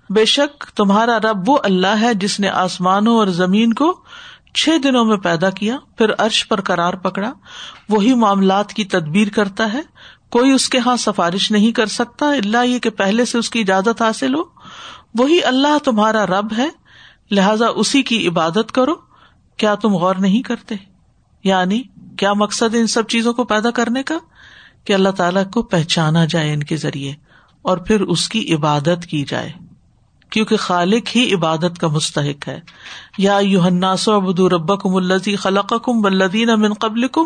بے 0.10 0.26
شک 0.26 0.64
تمہارا 0.76 1.18
رب 1.20 1.50
وہ 1.50 1.58
اللہ 1.64 2.02
ہے 2.02 2.14
جس 2.14 2.40
نے 2.40 2.50
آسمانوں 2.50 3.18
اور 3.18 3.28
زمین 3.28 3.74
کو 3.74 3.94
چھ 4.54 4.70
دنوں 4.84 5.06
میں 5.06 5.18
پیدا 5.18 5.50
کیا، 5.50 5.78
پھر 5.98 6.12
عرش 6.18 6.48
پر 6.48 6.62
قرار 6.62 6.94
پکڑا۔ 6.94 7.32
وہی 7.90 8.14
معاملات 8.14 8.74
کی 8.74 8.84
تدبیر 8.84 9.28
کرتا 9.30 9.74
ہے۔ 9.74 9.82
کوئی 10.32 10.52
اس 10.52 10.70
کے 10.70 10.80
ہاں 10.80 10.98
سفارش 10.98 11.52
نہیں 11.52 11.72
کر 11.72 11.86
سکتا 11.86 12.26
اللہ 12.26 12.66
یہ 12.66 12.80
کہ 12.80 12.90
پہلے 12.90 13.26
سے 13.26 13.38
اس 13.38 13.50
کی 13.50 13.60
اجازت 13.60 14.02
حاصل 14.02 14.36
ہو۔ 14.36 14.44
وہی 15.20 15.44
اللہ 15.44 15.78
تمہارا 15.84 16.26
رب 16.26 16.58
ہے، 16.58 16.70
لہذا 17.32 17.66
اسی 17.68 18.04
کی 18.04 18.28
عبادت 18.28 18.72
کرو۔ 18.72 18.96
کیا 19.58 19.76
تم 19.76 19.94
غور 19.94 20.16
نہیں 20.16 20.42
کرتے؟ 20.42 20.76
یعنی 21.44 21.84
کیا 22.18 22.34
مقصد 22.34 22.76
ان 22.76 22.88
سب 22.88 23.08
چیزوں 23.08 23.34
کو 23.34 23.44
پیدا 23.44 23.72
کرنے 23.72 24.04
کا؟ 24.04 24.18
کہ 24.84 24.94
اللہ 24.94 25.10
تعالی 25.10 25.40
کو 25.54 25.62
پہچانا 25.62 26.26
جائے 26.26 26.54
ان 26.54 26.64
کے 26.64 26.78
ذریعے، 26.78 27.14
اور 27.62 27.78
پھر 27.78 28.02
اس 28.02 28.30
کی 28.30 28.54
عبادت 28.54 29.06
کی 29.10 29.26
جائے۔ 29.28 29.52
کیونکہ 30.30 30.58
خالق 30.58 31.16
ہی 31.16 31.34
عبادت 31.34 31.78
کا 31.82 31.88
مستحق 31.88 32.48
ہے۔ 32.48 32.60
یا 33.18 33.38
یوحناسو 33.38 34.14
ابد 34.14 34.40
رب 34.40 34.82
کم 34.82 34.96
الزی 34.96 35.36
خلق 35.36 35.74
کم 35.84 36.02
بلدین 36.02 36.50
امن 36.50 36.74
قبل 36.74 37.08
کم 37.08 37.26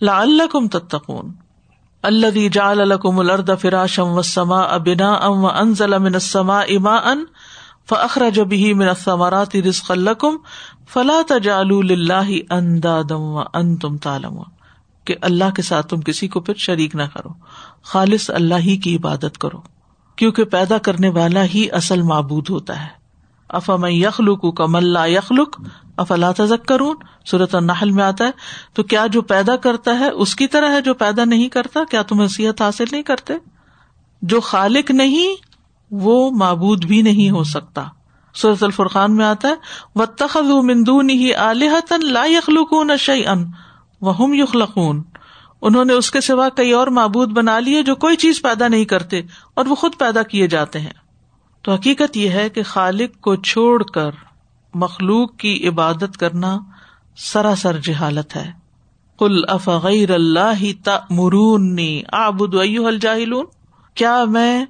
لا 0.00 0.20
اللہ 0.20 0.46
کم 0.52 0.68
تتقون۔ 0.68 1.32
اللہ 2.02 2.48
جال 2.52 2.80
الکم 2.80 3.18
الرد 3.18 3.50
فراشم 3.60 4.08
و 4.08 4.22
سما 4.22 4.60
ابنا 4.60 5.12
ام 5.12 5.44
و 5.44 5.48
انزل 5.48 5.94
امن 5.94 6.18
سما 6.18 6.60
اما 6.60 6.96
ان 6.96 7.24
فخر 7.90 8.22
جب 8.30 8.52
ہی 8.52 8.72
میرا 8.74 8.94
ثمارات 8.94 9.56
فلا 10.88 11.20
تجال 11.28 11.68
اللہ 11.90 12.30
اندادم 12.50 13.36
ان 13.54 13.76
تم 13.76 13.96
تالم 13.96 14.42
کہ 15.04 15.14
اللہ 15.20 15.50
کے 15.56 15.62
ساتھ 15.62 15.86
تم 15.86 16.00
کسی 16.00 16.28
کو 16.28 16.40
پھر 16.40 16.54
شریک 16.54 16.94
نہ 16.94 17.02
کرو، 17.02 17.28
خالص 17.82 18.30
اللہ 18.30 18.54
ہی 18.54 18.76
کی 18.76 18.96
عبادت 18.96 19.38
کرو، 19.38 19.60
کیونکہ 20.16 20.44
پیدا 20.44 20.78
کرنے 20.78 21.08
والا 21.08 21.44
ہی 21.44 21.70
اصل 21.72 22.02
معبود 22.02 22.50
ہوتا 22.50 22.82
ہے۔ 22.82 22.88
افام 23.48 23.84
یخلوک 23.84 24.56
کم 24.56 24.76
اللہ 24.76 25.08
یخلوک 25.08 25.60
افلا 26.00 26.32
تزک 26.32 26.66
کرون 26.66 26.96
صورت 27.30 27.54
النحل 27.54 27.90
میں 27.90 28.04
آتا 28.04 28.24
ہے، 28.24 28.30
تو 28.74 28.82
کیا 28.82 29.06
جو 29.06 29.22
پیدا 29.22 29.56
کرتا 29.56 29.98
ہے 30.00 30.08
اس 30.08 30.36
کی 30.36 30.46
طرح 30.46 30.70
ہے 30.70 30.80
جو 30.80 30.94
پیدا 30.94 31.24
نہیں 31.24 31.48
کرتا؟ 31.48 31.80
کیا 31.90 32.02
تم 32.02 32.20
حیثیت 32.20 32.62
حاصل 32.62 32.84
نہیں 32.92 33.02
کرتے؟ 33.02 33.34
جو 34.22 34.40
خالق 34.40 34.90
نہیں، 34.90 35.34
وہ 35.90 36.30
معبود 36.30 36.84
بھی 36.84 37.02
نہیں 37.02 37.30
ہو 37.30 37.44
سکتا۔ 37.44 37.84
صورت 38.34 38.62
الفرقان 38.62 39.16
میں 39.16 39.24
آتا 39.24 39.48
ہے 39.48 39.54
و 39.94 40.06
تخذ 40.06 40.50
مندون 40.50 41.10
ہی 41.10 41.34
علیہ 41.34 41.92
لا 42.02 42.24
یخلقون 42.24 42.96
شعی 42.96 43.26
ان 43.26 43.44
وہ 44.00 44.36
یخلقون 44.36 45.02
انہوں 45.62 45.84
نے 45.84 45.92
اس 45.92 46.10
کے 46.10 46.20
سوا 46.20 46.48
کئی 46.48 46.72
اور 46.72 46.86
معبود 46.86 47.30
بنا 47.30 47.58
لیے 47.58 47.82
جو 47.82 47.94
کوئی 47.94 48.16
چیز 48.16 48.42
پیدا 48.42 48.68
نہیں 48.68 48.84
کرتے 48.84 49.20
اور 49.54 49.66
وہ 49.66 49.74
خود 49.74 49.92
پیدا 49.98 50.22
کیے 50.22 50.46
جاتے 50.46 50.80
ہیں۔ 50.80 50.92
تو 51.62 51.72
حقیقت 51.72 52.16
یہ 52.16 52.28
ہے 52.28 52.48
کہ 52.48 52.62
خالق 52.62 53.20
کو 53.20 53.36
چھوڑ 53.36 53.82
کر 53.82 54.10
مخلوق 54.74 55.36
کی 55.36 55.68
عبادت 55.68 56.16
کرنا 56.16 56.58
سراسر 57.16 57.78
جہالت 57.78 58.36
ہے۔ 58.36 58.52
کل 59.18 59.42
افغیر 59.48 60.10
اللہ 60.10 60.62
مرونی 61.10 62.02
آبد 62.12 62.54
الجاہلون۔ 62.54 63.44
کیا 63.94 64.24
میں 64.24 64.66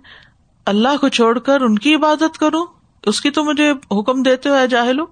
اللہ 0.66 0.96
کو 1.00 1.08
چھوڑ 1.08 1.38
کر 1.38 1.60
ان 1.60 1.78
کی 1.78 1.94
عبادت 1.94 2.38
کروں؟ 2.38 2.66
اس 3.02 3.20
کی 3.20 3.30
تو 3.30 3.44
مجھے 3.44 3.70
حکم 3.70 4.22
دیتے 4.22 4.48
ہوئے 4.48 4.66
جاہلو۔ 4.66 5.06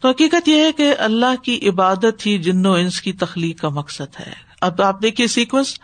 تو 0.00 0.08
حقیقت 0.08 0.48
یہ 0.48 0.56
ہے 0.56 0.72
کہ 0.72 0.94
اللہ 0.98 1.42
کی 1.42 1.68
عبادت 1.68 2.26
ہی 2.26 2.38
جن 2.38 2.66
و 2.66 2.72
انس 2.72 3.00
کی 3.00 3.12
تخلیق 3.12 3.60
کا 3.60 3.68
مقصد 3.68 4.20
ہے۔ 4.20 4.32
اب 4.60 4.82
آپ 4.82 5.02
دیکھیے 5.02 5.26
سیکوینس 5.26 5.78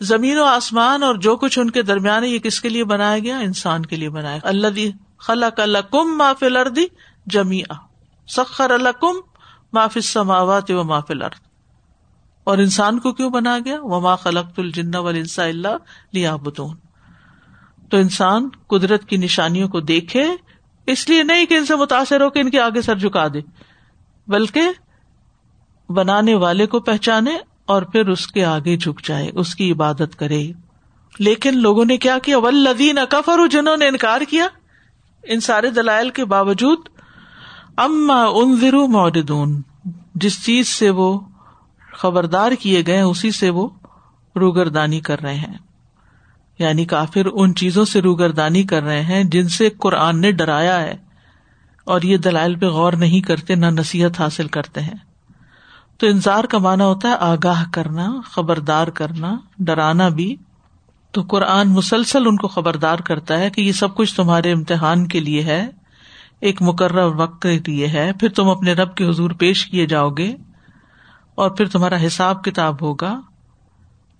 زمین 0.00 0.38
و 0.38 0.44
آسمان 0.44 1.02
اور 1.02 1.14
جو 1.14 1.36
کچھ 1.36 1.58
ان 1.58 1.70
کے 1.70 1.82
درمیان 1.82 2.24
ہے، 2.24 2.28
یہ 2.28 2.38
کس 2.38 2.60
کے 2.60 2.68
لیے 2.68 2.84
بنایا 2.84 3.18
گیا؟ 3.18 3.38
انسان 3.38 3.86
کے 3.86 3.96
لیے 3.96 4.10
بنایا 4.10 4.38
اللہ 4.42 4.68
دی 4.68 4.90
خلق 5.18 5.60
اللہ 5.60 5.78
کم 5.90 6.18
معاف 6.18 6.42
لردی 6.42 6.84
جمی 7.26 7.62
سخر 8.28 8.70
اللہ 8.70 9.00
کم 9.00 9.20
معاف 9.72 9.98
سماوات 10.02 10.70
و 10.70 10.84
معاف 10.84 11.10
لرد 11.10 11.48
اور 12.44 12.58
انسان 12.58 12.98
کو 12.98 13.12
کیوں 13.12 13.30
بنا 13.30 13.58
گیا؟ 13.64 13.76
وما 13.80 14.16
خلق 14.16 14.58
الجن 14.58 14.94
والانسا 14.94 15.44
اللہ 15.44 15.76
لیا 16.12 16.36
تو 17.90 17.96
انسان 17.96 18.48
قدرت 18.66 19.04
کی 19.04 19.16
نشانیوں 19.16 19.68
کو 19.68 19.80
دیکھے، 19.80 20.24
اس 20.86 21.08
لیے 21.08 21.22
نہیں 21.22 21.46
کہ 21.46 21.54
ان 21.54 21.66
سے 21.66 21.76
متاثر 21.76 22.20
ہو 22.20 22.30
کے 22.30 22.40
ان 22.40 22.50
کے 22.50 22.60
آگے 22.60 22.82
سر 22.82 22.96
جھکا 22.96 23.26
دے، 23.28 23.40
بلکہ 24.26 24.60
بنانے 25.88 26.34
والے 26.34 26.66
کو 26.66 26.80
پہچانے 26.80 27.38
اور 27.66 27.82
پھر 27.82 28.08
اس 28.08 28.26
کے 28.26 28.44
آگے 28.44 28.76
جھک 28.76 29.00
جائے، 29.04 29.30
اس 29.34 29.54
کی 29.54 29.72
عبادت 29.72 30.18
کرے۔ 30.18 30.52
لیکن 31.18 31.58
لوگوں 31.58 31.84
نے 31.84 31.96
کیا 31.96 32.18
کیا؟ 32.18 32.38
ولدین 32.38 32.98
کفر 33.08 33.46
جنہوں 33.50 33.76
نے 33.76 33.88
انکار 33.88 34.20
کیا، 34.20 34.46
ان 35.22 35.40
سارے 35.40 35.70
دلائل 35.70 36.10
کے 36.10 36.24
باوجود 36.24 36.88
اما 37.80 38.24
ان 38.24 38.56
ضرو 38.56 38.86
مودون 38.86 39.62
جس 40.14 40.44
چیز 40.44 40.68
سے 40.68 40.90
وہ 40.90 41.20
خبردار 41.92 42.52
کیے 42.52 42.82
گئے 42.86 43.00
اسی 43.00 43.30
سے 43.30 43.50
وہ 43.50 43.68
روگردانی 44.36 45.00
کر 45.00 45.20
رہے 45.20 45.34
ہیں۔ 45.34 45.58
یعنی 46.58 46.84
کافر 46.84 47.26
ان 47.32 47.54
چیزوں 47.54 47.84
سے 47.84 48.00
روگردانی 48.00 48.62
کر 48.62 48.82
رہے 48.82 49.02
ہیں 49.02 49.24
جن 49.24 49.48
سے 49.48 49.68
قرآن 49.70 50.20
نے 50.20 50.32
ڈرایا 50.32 50.80
ہے۔ 50.80 50.94
اور 51.84 52.02
یہ 52.02 52.16
دلائل 52.16 52.54
پہ 52.54 52.66
غور 52.66 52.92
نہیں 52.92 53.20
کرتے، 53.20 53.54
نہ 53.54 53.66
نصیحت 53.66 54.20
حاصل 54.20 54.48
کرتے 54.48 54.80
ہیں۔ 54.80 54.96
تو 55.98 56.06
انتظار 56.06 56.44
کا 56.44 56.58
مانا 56.58 56.86
ہوتا 56.86 57.08
ہے 57.08 57.14
آگاہ 57.20 57.64
کرنا، 57.72 58.20
خبردار 58.24 58.86
کرنا، 58.86 59.38
ڈرانا 59.58 60.08
بھی۔ 60.08 60.36
تو 61.10 61.22
قرآن 61.22 61.68
مسلسل 61.68 62.26
ان 62.26 62.36
کو 62.36 62.48
خبردار 62.48 62.98
کرتا 62.98 63.38
ہے 63.38 63.50
کہ 63.50 63.60
یہ 63.60 63.72
سب 63.72 63.94
کچھ 63.94 64.14
تمہارے 64.14 64.52
امتحان 64.52 65.06
کے 65.06 65.20
لیے 65.20 65.42
ہے۔ 65.42 65.68
ایک 66.40 66.62
مقرر 66.62 67.04
وقت 67.04 67.42
کے 67.42 67.58
لیے 67.66 67.88
ہے، 67.88 68.12
پھر 68.20 68.28
تم 68.28 68.48
اپنے 68.48 68.72
رب 68.72 68.94
کے 68.94 69.08
حضور 69.08 69.30
پیش 69.30 69.66
کیے 69.66 69.86
جاؤ 69.86 70.10
گے 70.10 70.36
اور 71.34 71.50
پھر 71.50 71.68
تمہارا 71.68 72.06
حساب 72.06 72.44
کتاب 72.44 72.82
ہوگا۔ 72.82 73.20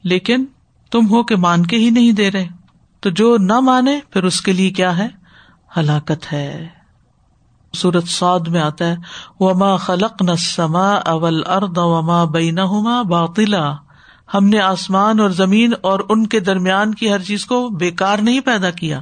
لیکن 0.02 0.44
تم 0.90 1.06
ہو 1.06 1.22
کے 1.22 1.36
مان 1.36 1.66
کے 1.66 1.76
ہی 1.76 1.90
نہیں 1.90 2.12
دے 2.12 2.30
رہے۔ 2.30 2.48
تو 3.00 3.10
جو 3.10 3.36
نہ 3.38 3.60
مانے، 3.60 4.00
پھر 4.10 4.24
اس 4.24 4.40
کے 4.40 4.52
لیے 4.52 4.70
کیا 4.70 4.98
ہے؟ 4.98 5.08
ہلاکت 5.76 6.32
ہے۔ 6.32 6.68
سورت 7.72 8.08
سعد 8.08 8.48
میں 8.48 8.60
آتا 8.60 8.84
ہے، 8.84 8.96
وما 9.40 9.76
خلق 9.76 10.22
نہ 10.22 10.34
سما 10.38 10.90
اول 10.90 11.42
ارد 11.46 11.78
وما 11.78 12.24
بینا 12.24 13.02
باطلا۔ 13.02 13.76
ہم 14.34 14.48
نے 14.48 14.60
آسمان 14.60 15.20
اور 15.20 15.30
زمین 15.30 15.72
اور 15.82 16.00
ان 16.08 16.26
کے 16.26 16.40
درمیان 16.40 16.94
کی 16.94 17.12
ہر 17.12 17.22
چیز 17.22 17.46
کو 17.46 17.68
بےکار 17.68 18.18
نہیں 18.18 18.40
پیدا 18.40 18.70
کیا۔ 18.70 19.00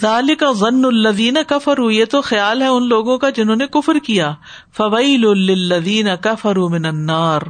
ذالک 0.00 0.44
ضن 0.56 0.84
الدین 0.84 1.36
کفر 1.48 1.90
یہ 1.90 2.04
تو 2.04 2.20
خیال 2.20 2.62
ہے 2.62 2.66
ان 2.66 2.88
لوگوں 2.88 3.18
کا 3.18 3.30
جنہوں 3.30 3.56
نے 3.56 3.66
کفر 3.66 3.98
کیا۔ 3.98 4.34
فویل 4.76 5.26
الدین 5.26 6.06
کفر 6.20 6.56
من 6.56 6.86
النار، 6.86 7.40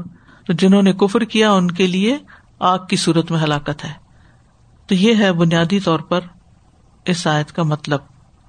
تو 0.47 0.53
جنہوں 0.53 0.83
نے 0.83 0.93
کفر 0.93 1.25
کیا 1.25 1.53
ان 1.53 1.71
کے 1.71 1.87
لیے 1.87 2.19
آگ 2.59 2.79
کی 2.89 2.97
صورت 2.97 3.31
میں 3.31 3.41
ہلاکت 3.41 3.85
ہے۔ 3.85 3.93
تو 4.87 4.95
یہ 4.95 5.15
ہے 5.15 5.33
بنیادی 5.33 5.81
طور 5.81 6.01
پر 6.01 6.21
اس 7.05 7.27
آیت 7.27 7.53
کا 7.53 7.63
مطلب 7.63 8.01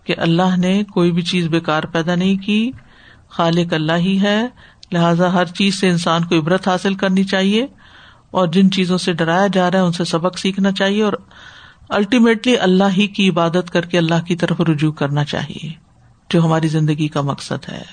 کہ 0.03 0.15
اللہ 0.17 0.57
نے 0.57 0.83
کوئی 0.83 1.11
بھی 1.11 1.21
چیز 1.21 1.47
بےکار 1.47 1.83
پیدا 1.83 2.15
نہیں 2.15 2.37
کی، 2.37 2.71
خالق 3.29 3.73
اللہ 3.73 3.93
ہی 3.93 4.21
ہے، 4.21 4.47
لہذا 4.91 5.33
ہر 5.33 5.45
چیز 5.45 5.79
سے 5.79 5.89
انسان 5.89 6.23
کو 6.23 6.35
عبرت 6.35 6.67
حاصل 6.67 6.93
کرنی 6.93 7.23
چاہیے 7.23 7.67
اور 8.31 8.47
جن 8.47 8.71
چیزوں 8.71 8.97
سے 8.97 9.13
ڈرایا 9.13 9.47
جا 9.53 9.71
رہا 9.71 9.79
ہے 9.79 9.83
ان 9.83 9.91
سے 9.91 10.03
سبق 10.03 10.39
سیکھنا 10.39 10.71
چاہیے 10.71 11.03
اور 11.03 11.13
الٹیمیٹلی 11.89 12.57
اللہ 12.57 12.83
ہی 12.97 13.07
کی 13.07 13.29
عبادت 13.29 13.71
کر 13.71 13.85
کے 13.85 13.97
اللہ 13.97 14.25
کی 14.27 14.35
طرف 14.35 14.61
رجوع 14.61 14.91
کرنا 14.91 15.23
چاہیے، 15.23 15.69
جو 16.29 16.43
ہماری 16.45 16.67
زندگی 16.67 17.07
کا 17.07 17.21
مقصد 17.21 17.69
ہے۔ 17.69 17.83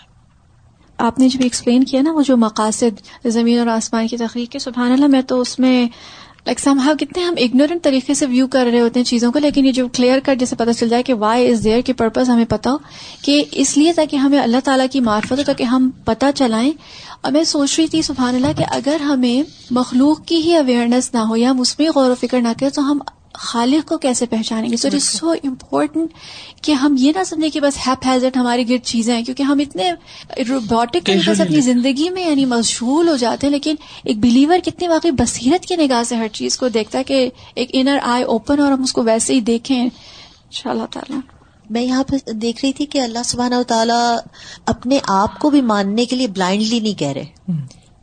آپ 0.99 1.19
نے 1.19 1.29
جب 1.29 1.41
ایکسپلین 1.43 1.85
کیا 1.85 2.03
نا، 2.03 2.13
وہ 2.13 2.23
جو 2.23 2.37
مقاصد 2.37 3.27
زمین 3.27 3.59
اور 3.59 3.67
آسمان 3.67 4.07
کی 4.07 4.17
تخلیق 4.17 4.51
کے، 4.51 4.59
سبحان 4.59 4.93
اللہ، 4.93 5.07
میں 5.07 5.23
تو 5.23 5.41
اس 5.41 5.59
میں 5.59 5.89
لائک 6.47 6.59
سم 6.59 6.79
ہاؤ 6.79 6.95
کتنے 7.01 7.23
ہم 7.25 7.35
اگنورینٹ 7.39 7.83
طریقے 7.83 8.15
سے 8.15 8.27
ویو 8.27 8.47
کر 8.47 8.69
رہے 8.73 8.81
ہوتے 8.81 9.01
ہیں 9.01 9.05
چیزوں 9.05 9.33
کو، 9.33 9.39
لیکن 9.39 9.67
یہ 9.67 9.73
جو 9.73 9.89
کلیئر 9.89 10.19
کٹ 10.21 10.41
جیسے 10.41 10.57
پتا 10.57 10.73
چل 10.73 10.89
جائے 10.89 11.03
کہ 11.03 11.15
وائی 11.15 11.51
از 11.53 11.65
دیئر 11.65 11.81
کی 11.81 11.93
پرپز 11.93 12.31
ہمیں 12.31 12.45
پتا 12.49 12.71
ہو 12.71 12.77
کہ 13.23 13.45
اس 13.53 13.79
لیے 13.79 13.93
تاکہ 13.93 14.17
ہمیں 14.17 14.39
اللہ 14.39 14.57
تعالیٰ 14.65 14.87
کی 14.93 15.01
معرفت 15.01 15.33
ہو، 15.33 15.45
تاکہ 15.47 15.63
ہم 15.63 15.91
پتا 16.05 16.33
چلائیں۔ 16.33 16.73
اور 17.21 17.33
میں 17.33 17.45
سوچ 17.45 17.79
رہی 17.79 17.87
تھی، 17.87 18.03
سبحان 18.03 18.35
اللہ، 18.35 18.59
کہ 18.59 18.65
اگر 18.71 19.01
ہمیں 19.01 19.43
مخلوق 19.71 20.27
کی 20.27 20.37
ہی 20.37 20.55
اویئرنیس 20.55 21.15
نہ 21.15 21.19
ہو 21.19 21.37
یا 21.37 21.51
ہم 21.51 21.61
اس 21.61 21.79
میں 21.79 21.89
غور 21.95 22.11
و 22.11 22.15
فکر 22.21 22.41
نہ 22.41 22.49
کریں، 22.61 22.71
تو 22.71 22.83
ہم 22.83 22.99
خالق 23.35 23.89
کو 23.89 23.99
کیسے 23.99 24.27
پہچانیں 24.27 24.71
گے؟ 24.71 24.77
So 24.77 24.89
it 24.89 24.95
is 24.95 25.05
so 25.05 25.31
important 25.31 26.11
کہ 26.63 26.73
ہم 26.73 26.95
یہ 26.99 27.13
نہ 27.17 27.25
سمجھیں 27.25 27.51
کہ 27.51 27.61
بس 27.61 27.79
ہیپ 27.87 28.07
ہیزٹ 28.07 28.37
ہمارے 28.37 28.65
گرد 28.69 28.87
چیزیں 28.87 29.15
ہیں 29.15 29.25
کیونکہ 29.25 29.43
ہم 29.43 29.59
اتنے 29.59 29.93
روبوٹک 30.49 31.11
سے 31.25 31.43
اپنی 31.43 31.61
زندگی 31.61 32.11
میں 32.11 32.29
یعنی 32.29 32.45
مشغول 32.45 33.09
ہو 33.09 33.17
جاتے 33.17 33.47
ہیں 33.47 33.53
لیکن 33.53 33.75
ایک 34.05 34.19
بلیور 34.19 34.59
کتنی 34.65 34.89
واقعی 34.89 35.11
بصیرت 35.11 35.67
کی 35.67 35.77
نگاہ 35.77 36.03
سے 36.03 36.17
ہر 36.17 36.29
چیز 36.29 36.59
کو 36.59 36.69
دیکھتا 36.69 36.99
ہے 36.99 37.05
کہ 37.05 37.31
ایک 37.55 37.71
انر 37.73 37.99
آئی 38.03 38.25
اوپن 38.25 38.61
اور 38.61 38.73
ہم 38.73 38.83
اس 38.83 38.93
کو 38.93 39.03
ویسے 39.03 39.35
ہی 39.35 39.41
دیکھیں۔ 39.41 39.83
ان 39.83 39.89
شاء 40.51 40.71
اللہ 40.71 40.87
تعالیٰ۔ 40.91 41.21
میں 41.71 41.83
یہاں 41.83 42.05
پہ 42.05 42.31
دیکھ 42.31 42.65
رہی 42.65 42.73
تھی 42.73 42.87
کہ 42.87 43.01
اللہ 43.01 43.19
سبحانہ 43.25 43.55
و 43.55 43.63
تعالیٰ 43.63 44.17
اپنے 44.67 44.99
آپ 45.09 45.39
کو 45.39 45.51
بھی 45.51 45.61
ماننے 45.61 46.05
کے 46.05 46.17
لیے 46.17 46.27
بلائنڈلی 46.27 46.81
نہیں 46.81 46.99
کہہ 46.99 47.09
رہے 47.09 47.53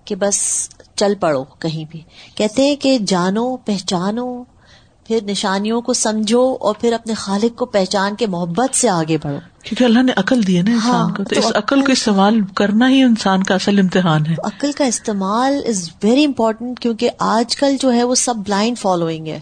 کہ 0.05 0.15
بس 0.15 0.69
چل 0.95 1.15
پڑو 1.15 1.43
کہیں 1.43 1.85
بھی۔ 1.91 2.01
کہتے 2.35 2.67
ہیں 2.67 2.75
کہ 2.75 2.97
جانو 3.07 3.57
پہچانو 3.57 4.43
پھر 5.09 5.19
نشانیوں 5.23 5.81
کو 5.81 5.93
سمجھو 5.93 6.57
اور 6.59 6.75
پھر 6.81 6.93
اپنے 6.93 7.13
خالق 7.13 7.57
کو 7.57 7.65
پہچان 7.65 8.15
کے 8.15 8.27
محبت 8.27 8.75
سے 8.75 8.89
آگے 8.89 9.17
بڑھو۔ 9.23 9.37
کیونکہ 9.63 9.83
اللہ 9.83 10.03
نے 10.03 10.11
عقل 10.17 10.47
دی 10.47 10.57
ہے 10.57 10.61
نا 10.61 10.71
انسان 10.71 10.91
ہاں، 10.91 11.15
کو 11.15 11.23
تو 11.23 11.39
اس 11.39 11.45
عقل 11.55 11.81
کو 11.85 11.91
استعمال 11.91 12.41
کرنا 12.55 12.89
ہی 12.89 13.01
انسان 13.03 13.43
کا 13.43 13.55
اصل 13.55 13.79
امتحان 13.79 14.25
ہے۔ 14.25 14.35
عقل 14.43 14.71
کا 14.71 14.85
استعمال 14.85 15.59
از 15.67 15.89
ویری 16.03 16.25
امپورٹینٹ 16.25 16.79
کیونکہ 16.79 17.09
آج 17.19 17.55
کل 17.55 17.75
جو 17.81 17.93
ہے 17.93 18.03
وہ 18.03 18.15
سب 18.15 18.35
بلائنڈ 18.35 18.79
فالوئنگ 18.79 19.27
ہے۔ 19.27 19.39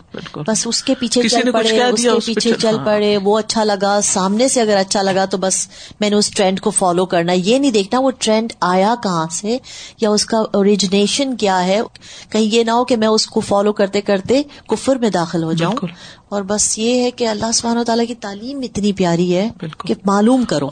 بس 0.48 0.68
اس 0.68 0.84
کے 0.84 0.96
پیچھے 1.00 1.30
چل 1.30 1.52
پڑے 1.52 1.84
اس 1.84 2.04
کے 2.04 2.10
پیچھے 2.26 2.52
چل 2.60 2.78
ہاں۔ 2.78 2.86
پڑے 2.86 3.18
وہ 3.18 3.40
اچھا 3.40 3.64
لگا 3.64 4.00
سامنے 4.04 4.48
سے 4.48 4.62
اگر 4.62 4.78
اچھا 4.78 5.02
لگا 5.02 5.26
تو 5.26 5.38
بس 5.38 5.68
میں 6.00 6.10
نے 6.10 6.16
اس 6.16 6.32
ٹرینڈ 6.32 6.62
کو 6.62 6.70
فالو 6.70 7.06
کرنا۔ 7.06 7.32
یہ 7.32 7.60
نہیں 7.60 7.72
دیکھنا 7.72 8.00
وہ 8.00 8.12
ٹرینڈ 8.20 8.54
آیا 8.62 8.96
کہاں 9.04 9.28
سے 9.32 9.58
یا 10.02 10.10
اس 10.10 10.26
کا 10.26 10.38
اوریجنیشن 10.38 11.36
کیا 11.36 11.64
ہے۔ 11.66 11.82
کہیں 12.30 12.44
یہ 12.44 12.64
نہ 12.64 12.72
ہو 12.72 12.86
کہ 12.86 12.96
میں 12.96 13.08
اس 13.08 13.28
کو 13.28 13.40
فالو 13.40 13.74
کرتے 13.74 14.02
کرتے 14.02 14.42
کفر 14.70 14.96
میں 14.96 15.10
داخل 15.10 15.44
ہو 15.44 15.54
جاؤں۔ 15.54 15.76
اور 16.30 16.42
بس 16.42 16.80
یہ 16.80 17.02
ہے 17.02 17.12
کہ 17.12 17.28
اللہ 17.28 17.52
سبحانہ 17.54 17.80
و 17.80 17.84
تعالیٰ 17.84 18.08
کی 18.08 18.16
تعلیم 18.16 18.60
اتنی 18.64 18.94
پیاری 18.94 19.36
ہے 19.36 19.50
کہ 19.88 19.94
معلوم 20.06 20.44
کرو۔ 20.44 20.70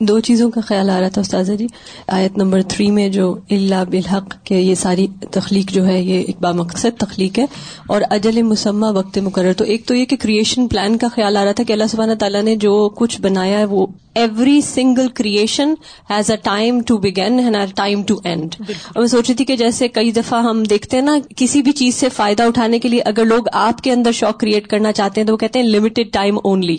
دو 0.00 0.18
چیزوں 0.20 0.50
کا 0.50 0.60
خیال 0.60 0.90
آ 0.90 1.00
رہا 1.00 1.08
تھا 1.08 1.20
استاذہ 1.20 1.52
جی۔ 1.52 1.66
آیت 2.08 2.36
نمبر 2.38 2.62
تھری 2.68 2.90
میں 2.90 3.08
جو 3.08 3.30
اللہ 3.50 3.82
بالحق 3.90 4.34
کہ 4.44 4.54
یہ 4.54 4.74
ساری 4.74 5.06
تخلیق 5.30 5.72
جو 5.72 5.86
ہے 5.86 6.00
یہ 6.00 6.18
ایک 6.18 6.36
بامقصد 6.40 6.98
تخلیق 6.98 7.38
ہے 7.38 7.46
اور 7.86 8.02
اجل 8.10 8.42
مسمہ 8.42 8.92
وقت 8.94 9.18
مقرر۔ 9.18 9.52
تو 9.52 9.64
ایک 9.64 9.86
تو 9.86 9.94
یہ 9.94 10.04
کہ 10.04 10.16
کریشن 10.16 10.68
پلان 10.68 10.98
کا 10.98 11.08
خیال 11.08 11.36
آ 11.36 11.44
رہا 11.44 11.52
تھا 11.52 11.64
کہ 11.64 11.72
اللہ 11.72 11.86
سبحانہ 11.86 12.14
تعالیٰ 12.14 12.42
نے 12.42 12.56
جو 12.56 12.88
کچھ 12.88 13.20
بنایا 13.20 13.58
ہے 13.58 13.64
وہ 13.64 13.86
every 14.14 14.60
single 14.60 15.08
creation 15.08 15.74
has 16.10 16.30
a 16.30 16.36
time 16.36 16.80
to 16.80 16.96
begin 16.98 17.38
and 17.38 17.74
time 17.76 18.02
to 18.02 18.14
end 18.24 18.54
اور 18.60 18.98
میں 18.98 19.06
سوچ 19.06 19.28
رہی 19.28 19.34
تھی 19.34 19.44
کہ 19.44 19.56
جیسے 19.56 19.88
کئی 19.88 20.10
دفعہ 20.12 20.42
ہم 20.42 20.62
دیکھتے 20.62 20.96
ہیں 20.96 21.04
نا 21.04 21.16
کسی 21.36 21.62
بھی 21.62 21.72
چیز 21.72 21.94
سے 21.94 22.08
فائدہ 22.08 22.42
اٹھانے 22.42 22.78
کے 22.78 22.88
لیے 22.88 23.00
اگر 23.02 23.24
لوگ 23.24 23.48
آپ 23.58 23.82
کے 23.82 23.92
اندر 23.92 24.12
شوق 24.12 24.38
کریٹ 24.40 24.66
کرنا 24.66 24.92
چاہتے 24.92 25.20
ہیں 25.20 25.26
تو 25.26 25.32
وہ 25.32 25.38
کہتے 25.38 25.58
ہیں 25.58 25.66
لمیٹڈ 25.66 26.12
ٹائم 26.12 26.38
اونلی 26.44 26.76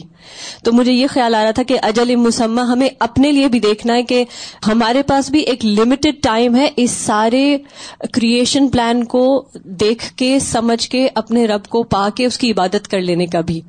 تو 0.63 0.73
مجھے 0.73 0.91
یہ 0.91 1.07
خیال 1.09 1.35
آ 1.35 1.43
رہا 1.43 1.51
تھا 1.51 1.63
کہ 1.63 1.77
اجل 1.81 2.15
مسمہ 2.17 2.61
ہمیں 2.61 2.89
اپنے 3.09 3.31
لیے 3.31 3.47
بھی 3.47 3.59
دیکھنا 3.59 3.95
ہے 3.95 4.03
کہ 4.03 4.23
ہمارے 4.67 5.03
پاس 5.03 5.29
بھی 5.29 5.39
ایک 5.41 5.65
لمیٹڈ 5.65 6.21
ٹائم 6.23 6.55
ہے 6.55 6.69
اس 6.75 6.91
سارے 6.91 7.57
کریشن 8.13 8.67
پلان 8.67 9.03
کو 9.03 9.23
دیکھ 9.63 10.11
کے، 10.13 10.39
سمجھ 10.39 10.89
کے، 10.89 11.07
اپنے 11.15 11.45
رب 11.45 11.65
کو 11.67 11.83
پا 11.83 12.07
کے 12.15 12.25
اس 12.25 12.37
کی 12.37 12.51
عبادت 12.51 12.87
کر 12.87 13.01
لینے 13.01 13.25
کا 13.25 13.41
بھی۔ 13.41 13.59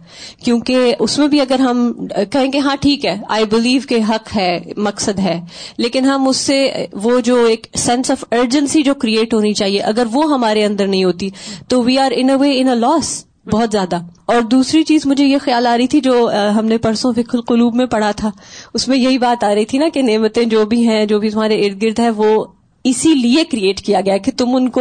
کیونکہ 0.44 0.94
اس 0.98 1.18
میں 1.18 1.28
بھی 1.28 1.40
اگر 1.40 1.58
ہم 1.58 1.92
کہیں 2.30 2.52
گے 2.52 2.58
ہاں 2.58 2.76
ٹھیک 2.80 3.06
ہے 3.06 3.16
آئی 3.28 3.44
بلیو 3.44 3.80
کہ 3.88 3.98
حق 4.08 4.36
ہے، 4.36 4.58
مقصد 4.76 5.18
ہے۔ 5.18 5.40
لیکن 5.76 6.04
ہم 6.04 6.28
اس 6.28 6.36
سے 6.36 6.86
وہ 6.92 7.20
جو 7.20 7.44
ایک 7.44 7.66
سینس 7.76 8.10
آف 8.10 8.24
ارجنسی 8.32 8.82
جو 8.82 8.94
کریٹ 8.94 9.34
ہونی 9.34 9.52
چاہیے، 9.54 9.80
اگر 9.80 10.06
وہ 10.12 10.24
ہمارے 10.32 10.64
اندر 10.64 10.86
نہیں 10.86 11.04
ہوتی 11.04 11.28
تو 11.68 11.82
وی 11.82 11.98
آر 11.98 12.12
ان 12.14 12.30
اے 12.30 12.36
وے 12.36 12.58
ان 12.60 12.68
اے 12.68 12.74
لاس 12.74 13.24
بہت 13.52 13.72
زیادہ۔ 13.72 13.98
اور 14.26 14.40
دوسری 14.40 14.82
چیز 14.82 15.06
مجھے 15.06 15.24
یہ 15.24 15.38
خیال 15.38 15.66
آ 15.66 15.76
رہی 15.76 15.86
تھی 15.86 16.00
جو 16.00 16.30
ہم 16.56 16.66
نے 16.66 16.78
پرسوں 16.78 17.12
فکر 17.12 17.34
القلوب 17.34 17.74
میں 17.74 17.86
پڑھا 17.86 18.10
تھا، 18.10 18.30
اس 18.74 18.88
میں 18.88 18.96
یہی 18.96 19.18
بات 19.18 19.44
آ 19.44 19.54
رہی 19.54 19.64
تھی 19.64 19.78
نا 19.78 19.88
کہ 19.94 20.02
نعمتیں 20.02 20.44
جو 20.44 20.64
بھی 20.64 20.88
ہیں، 20.88 21.06
جو 21.06 21.18
بھی 21.18 21.30
تمہارے 21.30 21.66
ارد 21.66 21.82
گرد 21.82 21.98
ہے، 21.98 22.10
وہ 22.10 22.44
اسی 22.84 23.14
لیے 23.14 23.44
کریٹ 23.44 23.80
کیا 23.80 24.00
گیا 24.00 24.16
کہ 24.16 24.32
تم 24.36 24.48
ان 24.52 24.68
کو 24.68 24.80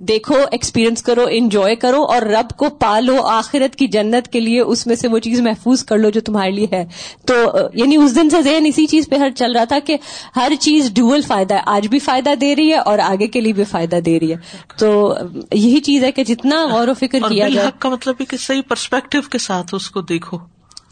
دیکھو 0.00 0.34
ایکسپیرئنس 0.50 1.02
کرو 1.02 1.26
انجوائے 1.30 1.76
کرو 1.76 2.04
اور 2.04 2.22
رب 2.22 2.56
کو 2.56 2.68
پالو 2.70 3.22
آخرت 3.22 3.76
کی 3.76 3.86
جنت 3.86 4.28
کے 4.28 4.40
لیے 4.40 4.60
اس 4.60 4.86
میں 4.86 4.96
سے 4.96 5.08
وہ 5.08 5.18
چیز 5.18 5.40
محفوظ 5.40 5.84
کر 5.84 5.98
لو 5.98 6.10
جو 6.10 6.20
تمہارے 6.20 6.50
لیے 6.50 6.66
ہے۔ 6.72 6.84
تو 7.26 7.34
یعنی 7.74 7.96
اس 7.96 8.16
دن 8.16 8.30
سے 8.30 8.42
ذہن 8.42 8.66
اسی 8.66 8.86
چیز 8.86 9.08
پہ 9.10 9.16
ہر 9.16 9.30
چل 9.30 9.52
رہا 9.52 9.64
تھا 9.64 9.78
کہ 9.78 9.96
ہر 10.36 10.52
چیز 10.60 10.90
ڈوئل 10.92 11.22
فائدہ 11.22 11.54
ہے۔ 11.54 11.60
آج 11.66 11.88
بھی 11.88 11.98
فائدہ 11.98 12.30
دے 12.40 12.56
رہی 12.56 12.68
ہے 12.68 12.78
اور 12.78 12.98
آگے 12.98 13.26
کے 13.26 13.40
لیے 13.40 13.52
بھی 13.52 13.64
فائدہ 13.64 13.96
دے 13.96 14.20
رہی 14.20 14.32
ہے۔ 14.32 14.36
تو 14.78 15.14
یہی 15.52 15.80
چیز 15.80 16.04
ہے 16.04 16.12
کہ 16.12 16.24
جتنا 16.24 16.66
غور 16.66 16.88
و 16.88 16.94
فکر 16.94 17.18
کیا 17.28 17.48
جائے۔ 17.48 17.70
کا 17.78 17.88
مطلب 17.88 18.14
ہے 18.20 18.24
کہ 18.24 18.36
صحیح 18.36 18.62
پرسپیکٹو 18.68 19.18
کے 19.30 19.38
ساتھ 19.38 19.74
اس 19.74 19.90
کو 19.90 20.00
دیکھو۔ 20.00 20.38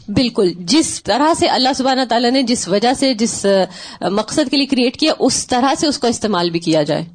بالکل 0.07 0.53
جس 0.57 1.03
طرح 1.03 1.33
سے 1.33 1.47
اللہ 1.47 1.69
سبحانہ 1.75 2.01
تعالیٰ 2.09 2.31
نے 2.31 2.41
جس 2.41 2.67
وجہ 2.67 2.93
سے 2.93 3.13
جس 3.13 3.45
مقصد 4.01 4.51
کے 4.51 4.57
لیے 4.57 4.65
کریٹ 4.65 4.97
کیا 4.97 5.13
اس 5.19 5.47
طرح 5.47 5.73
سے 5.77 5.87
اس 5.87 5.99
کا 5.99 6.07
استعمال 6.07 6.49
بھی 6.49 6.59
کیا 6.59 6.83
جائے۔ 6.83 7.05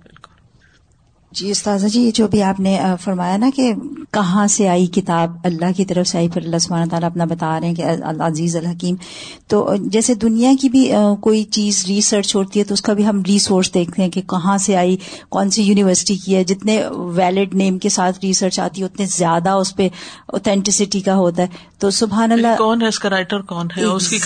جی 1.35 1.51
استاذہ 1.51 1.87
جی 1.87 2.11
جو 2.15 2.29
بھی 2.29 2.43
آپ 2.43 2.61
نے 2.61 2.81
فرمایا 3.01 3.37
نا 3.37 3.51
کہ 3.57 3.73
کہاں 4.11 4.47
سے 4.47 4.69
آئی 4.69 4.87
کتاب 4.87 5.37
اللہ 5.45 5.73
کی 5.77 5.85
طرف 5.85 6.07
سے 6.07 6.19
آئی 6.19 6.29
پھر 6.29 6.43
اللہ 6.43 6.59
سبحانہ 6.59 6.91
تعالیٰ 6.91 7.11
اپنا 7.11 7.25
بتا 7.25 7.61
رہے 7.61 7.69
ہیں 7.69 7.75
کہ 7.75 7.83
اللہ 7.83 8.23
عزیز 8.23 8.57
الحکیم۔ 8.57 8.97
تو 9.47 9.75
جیسے 9.81 10.15
دنیا 10.15 10.53
کی 10.61 10.69
بھی 10.69 10.93
کوئی 11.21 11.45
چیز 11.45 11.85
ریسرچ 11.89 12.37
ہوتی 12.37 12.59
ہے 12.59 12.65
تو 12.65 12.75
اس 12.75 12.83
کا 12.83 12.93
بھی 12.93 13.07
ہم 13.07 13.23
ریسورس 13.27 13.75
دیکھتے 13.75 14.03
ہیں 14.03 14.11
کہ 14.11 14.21
کہاں 14.21 14.59
سے 14.59 14.77
آئی 14.77 14.97
کون 15.29 15.51
سی 15.51 15.63
یونیورسٹی 15.63 16.15
کی 16.15 16.37
ہے 16.37 16.45
جتنے 16.45 16.83
ویلڈ 17.15 17.55
نیم 17.55 17.79
کے 17.79 17.89
ساتھ 17.89 18.19
ریسرچ 18.23 18.61
آتی 18.61 18.81
ہے 18.81 18.87
اتنے 18.87 19.07
زیادہ 19.07 19.51
اس 19.51 19.77
پہ 19.77 19.89
اوتھینٹسٹی 20.27 21.01
کا 21.01 21.17
ہوتا 21.17 21.43
ہے۔ 21.43 21.49
تو 21.79 21.91
سبحان 21.91 22.33
اللہ 22.33 22.47
کون 22.59 22.83
ہے 22.83 22.87
اس 22.87 22.99
کا 22.99 23.11
رائٹر 23.11 23.41
کون 23.41 23.69
ہے؟ 23.77 23.85
اس 23.85 24.09
کی 24.11 24.19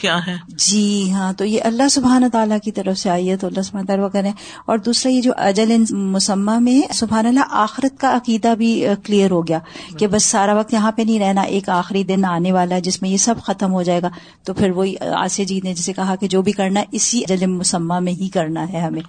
کیا 0.00 0.18
ہے 0.26 0.36
جی 0.48 1.10
ہاں 1.12 1.32
تو 1.32 1.44
یہ 1.44 1.60
اللہ 1.64 1.88
سبحانہ 1.90 2.26
تعالیٰ 2.32 2.58
کی 2.64 2.72
طرف 2.72 2.98
سے 2.98 3.10
آئی 3.10 3.30
ہے 3.30 3.36
تو 3.36 3.46
اللہ 3.46 3.62
سبحانہ 3.62 3.86
تعالیٰ 3.86 4.10
کریں۔ 4.12 4.32
اور 4.66 4.78
دوسرا 4.78 5.12
یہ 5.12 5.20
جو 5.20 5.32
اجل 5.36 5.84
مسمہ 5.92 6.58
میں 6.58 6.92
سبحان 6.92 7.26
اللہ 7.26 7.40
آخرت 7.50 8.00
کا 8.00 8.16
عقیدہ 8.16 8.54
بھی 8.58 8.84
کلیئر 9.04 9.30
ہو 9.30 9.46
گیا 9.46 9.58
کہ 9.98 10.06
بس 10.06 10.24
سارا 10.24 10.54
وقت 10.54 10.72
یہاں 10.72 10.92
پہ 10.92 11.02
نہیں 11.02 11.18
رہنا، 11.18 11.40
ایک 11.40 11.68
آخری 11.68 12.04
دن 12.04 12.24
آنے 12.24 12.52
والا 12.52 12.74
ہے 12.74 12.80
جس 12.80 13.02
میں 13.02 13.10
یہ 13.10 13.16
سب 13.16 13.34
ختم 13.42 13.72
ہو 13.72 13.82
جائے 13.82 14.02
گا۔ 14.02 14.08
تو 14.44 14.54
پھر 14.54 14.70
وہی 14.70 14.94
آسیہ 15.16 15.44
جی 15.44 15.60
نے 15.64 15.74
جسے 15.74 15.92
کہا 15.92 16.14
کہ 16.14 16.28
جو 16.28 16.42
بھی 16.42 16.52
کرنا 16.52 16.80
اسی 16.92 17.22
اجل 17.22 17.46
مسمہ 17.46 17.98
میں 17.98 18.12
ہی 18.12 18.28
کرنا 18.28 18.72
ہے 18.72 18.80
ہمیں۔ 18.80 19.02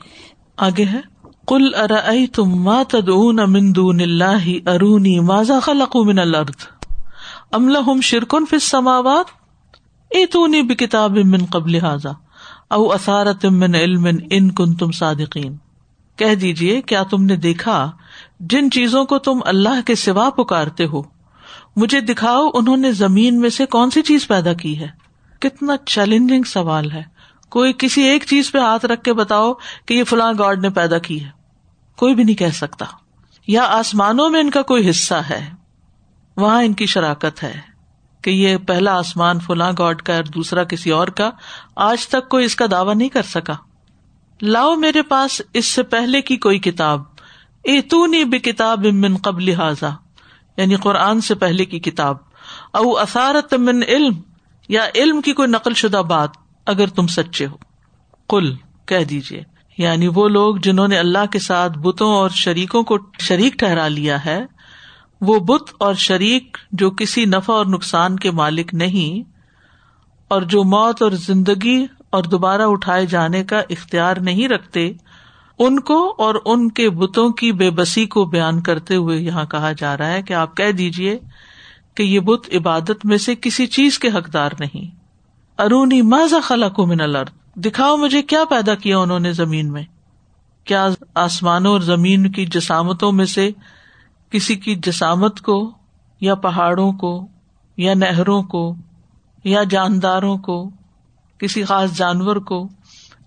آگے 0.58 0.86
ہے۔ 0.86 1.02
کل 1.48 1.76
ارئی 1.76 2.28
تم 2.28 2.64
ما 2.64 2.84
تدعون 2.84 3.40
من 3.48 3.76
دون 3.76 4.02
اللہ 4.02 4.70
ارونی 4.70 5.20
ماذا 5.20 5.60
خلقوا 5.60 6.06
من 6.06 6.20
الارض 6.20 6.68
ام 7.52 7.70
لهم 7.70 8.02
شرکن 8.02 8.46
فی 8.46 8.56
السماوات؟ 8.56 9.26
ایتونی 10.12 10.62
بکتاب 10.62 11.18
من 11.18 11.46
قبل 11.46 11.76
هذا 11.76 12.12
او 12.70 12.94
اثارت 12.94 13.46
من 13.46 13.76
علم 13.76 14.08
ان 14.30 14.52
کنتم 14.52 14.92
صادقین 14.92 15.56
کہہ 16.22 16.36
دیجیے 16.36 16.82
کیا 16.82 17.04
تم 17.04 17.24
نے 17.24 17.36
دیکھا 17.36 17.92
جن 18.40 18.72
چیزوں 18.72 19.06
کو 19.06 19.20
تم 19.20 19.40
اللہ 19.46 19.82
کے 19.86 19.96
سوا 19.96 20.30
پکارتے 20.30 20.86
ہو؟ 20.86 21.02
مجھے 21.76 22.02
دکھاؤ 22.02 22.50
انہوں 22.54 22.78
نے 22.78 22.92
زمین 22.92 23.40
میں 23.40 23.50
سے 23.50 23.66
کون 23.66 23.90
سی 23.90 24.02
چیز 24.02 24.28
پیدا 24.28 24.54
کی 24.54 24.80
ہے۔ 24.80 24.88
کتنا 25.40 25.78
چیلنجنگ 25.86 26.44
سوال 26.44 26.92
ہے۔ 26.92 27.02
کوئی 27.50 27.74
کسی 27.78 28.02
ایک 28.02 28.24
چیز 28.28 28.52
پہ 28.52 28.58
ہاتھ 28.58 28.86
رکھ 28.86 29.04
کے 29.04 29.14
بتاؤ 29.14 29.54
کہ 29.86 29.94
یہ 29.94 30.04
فلاں 30.04 30.34
گاڈ 30.40 30.62
نے 30.62 30.70
پیدا 30.70 30.98
کی 30.98 31.24
ہے۔ 31.24 31.30
کوئی 31.98 32.16
بھی 32.16 32.24
نہیں 32.24 32.36
کہہ 32.36 32.50
سکتا۔ 32.50 32.86
یا 33.48 33.64
آسمانوں 33.64 34.30
میں 34.30 34.40
ان 34.40 34.50
کا 34.50 34.62
کوئی 34.62 34.90
حصہ 34.90 35.16
ہے۔ 35.30 35.50
وہاں 36.38 36.64
ان 36.64 36.74
کی 36.74 36.86
شراکت 36.86 37.44
ہے 37.44 37.60
کہ 38.22 38.30
یہ 38.30 38.58
پہلا 38.58 38.98
آسمان 38.98 39.40
فلاں 39.40 39.72
گاڈ 39.78 40.02
کا 40.02 40.16
اور 40.16 40.24
دوسرا 40.24 40.64
کسی 40.64 40.90
اور 40.90 41.08
کا۔ 41.08 41.30
آج 41.76 42.08
تک 42.08 42.30
کوئی 42.30 42.46
اس 42.46 42.56
کا 42.56 42.66
دعوی 42.72 42.94
نہیں 42.94 43.10
کر 43.10 43.22
سکا۔ 43.22 43.54
لاؤ 44.42 44.76
میرے 44.76 45.02
پاس 45.02 45.42
اس 45.54 45.66
سے 45.66 45.84
پہلے 45.84 46.22
کی 46.22 46.38
کوئی 46.38 46.60
کتاب۔ 46.60 47.02
اے 47.64 47.82
تو 47.82 48.06
بے 48.30 48.40
کتاب 48.40 48.86
امن 48.90 49.18
قبل 49.18 49.44
لہٰذا 49.46 49.90
یعنی 50.58 50.76
قرآن 50.76 51.22
سے 51.22 51.36
پہلے 51.36 51.66
کی 51.66 51.80
کتاب۔ 51.80 52.18
او 52.74 52.98
اثارت 52.98 53.54
من 53.54 53.84
علم، 53.84 54.14
یا 54.70 54.86
علم 54.96 55.22
کی 55.22 55.34
کوئی 55.34 55.50
نقل 55.50 55.74
شدہ 55.74 56.02
بات، 56.08 56.30
اگر 56.68 56.88
تم 56.88 57.08
سچے 57.08 57.46
ہو۔ 57.46 57.58
کل 58.30 58.54
کہہ 58.86 59.04
دیجیے 59.04 59.42
یعنی 59.78 60.08
وہ 60.08 60.28
لوگ 60.30 60.56
جنہوں 60.56 60.88
نے 60.88 60.98
اللہ 60.98 61.26
کے 61.32 61.40
ساتھ 61.40 61.78
بتوں 61.78 62.12
اور 62.12 62.30
شریکوں 62.30 62.84
کو 62.84 62.98
شریک 63.20 63.54
ٹھہرا 63.54 63.88
لیا 63.88 64.24
ہے، 64.26 64.40
وہ 65.22 65.40
بت 65.40 65.74
اور 65.80 65.94
شریک 66.00 66.58
جو 66.72 66.90
کسی 66.92 67.26
نفع 67.26 67.54
اور 67.54 67.66
نقصان 67.66 68.16
کے 68.16 68.32
مالک 68.32 68.74
نہیں، 68.74 69.30
اور 70.32 70.42
جو 70.42 70.64
موت 70.64 71.02
اور 71.02 71.12
زندگی 71.12 71.86
اور 72.12 72.24
دوبارہ 72.24 72.62
اٹھائے 72.62 73.06
جانے 73.06 73.44
کا 73.44 73.62
اختیار 73.70 74.18
نہیں 74.18 74.48
رکھتے، 74.48 74.94
ان 75.60 75.80
کو 75.80 76.16
اور 76.18 76.36
ان 76.46 76.70
کے 76.70 76.90
بتوں 76.90 77.30
کی 77.30 77.52
بے 77.52 77.70
بسی 77.70 78.06
کو 78.06 78.26
بیان 78.26 78.62
کرتے 78.62 78.96
ہوئے 78.96 79.18
یہاں 79.18 79.46
کہا 79.46 79.72
جا 79.72 79.98
رہا 79.98 80.08
ہے 80.08 80.22
کہ 80.22 80.34
آپ 80.34 80.58
کہہ 80.58 80.72
دیجیے 80.72 81.20
کہ 81.96 82.04
یہ 82.04 82.20
بت 82.20 82.50
عبادت 82.56 83.06
میں 83.06 83.18
سے 83.18 83.36
کسی 83.36 83.66
چیز 83.66 84.00
کے 84.00 84.08
حقدار 84.08 84.50
نہیں۔ 84.60 84.96
ارونی 85.62 86.02
ماضا 86.02 86.40
خلا 86.44 86.70
کو 86.70 86.86
من 86.86 87.02
الارض۔ 87.02 87.30
دکھاؤ 87.56 87.98
مجھے 87.98 88.22
کیا 88.22 88.44
پیدا 88.50 88.76
کیا 88.76 88.98
انہوں 88.98 89.20
نے 89.20 89.34
زمین 89.34 89.72
میں۔ 89.72 89.84
کیا 90.64 90.88
آسمانوں 91.16 91.72
اور 91.72 91.80
زمین 91.80 92.32
کی 92.32 92.46
جسامتوں 92.46 93.12
میں 93.12 93.26
سے 93.26 93.50
کسی 94.30 94.56
کی 94.56 94.76
جسامت 94.76 95.42
کو 95.42 95.72
یا 96.22 96.36
پہاڑوں 96.36 96.92
کو 96.92 97.28
یا 97.78 97.94
نہروں 97.94 98.44
کو 98.44 98.76
یا 99.44 99.64
جانداروں 99.64 100.38
کو 100.38 100.70
کسی 101.42 101.64
خاص 101.64 101.98
جانور 101.98 102.36
کو، 102.36 102.70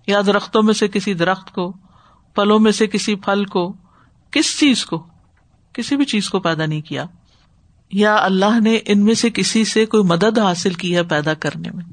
یا 0.07 0.21
درختوں 0.25 0.63
میں 0.63 0.73
سے 0.73 0.87
کسی 0.87 1.13
درخت 1.13 1.51
کو، 1.51 1.71
پھلوں 2.35 2.59
میں 2.59 2.71
سے 2.71 2.87
کسی 2.87 3.15
پھل 3.15 3.45
کو، 3.45 3.73
کس 4.31 4.59
چیز 4.59 4.85
کو، 4.85 5.07
کسی 5.73 5.95
بھی 5.95 6.05
چیز 6.05 6.29
کو 6.29 6.39
پیدا 6.39 6.65
نہیں 6.65 6.81
کیا۔ 6.81 7.05
یا 7.91 8.15
اللہ 8.15 8.59
نے 8.59 8.79
ان 8.85 9.05
میں 9.05 9.13
سے 9.13 9.29
کسی 9.29 9.65
سے 9.65 9.85
کوئی 9.85 10.03
مدد 10.03 10.39
حاصل 10.39 10.73
کی 10.73 10.95
ہے 10.95 11.03
پیدا 11.03 11.33
کرنے 11.33 11.69
میں۔ 11.71 11.85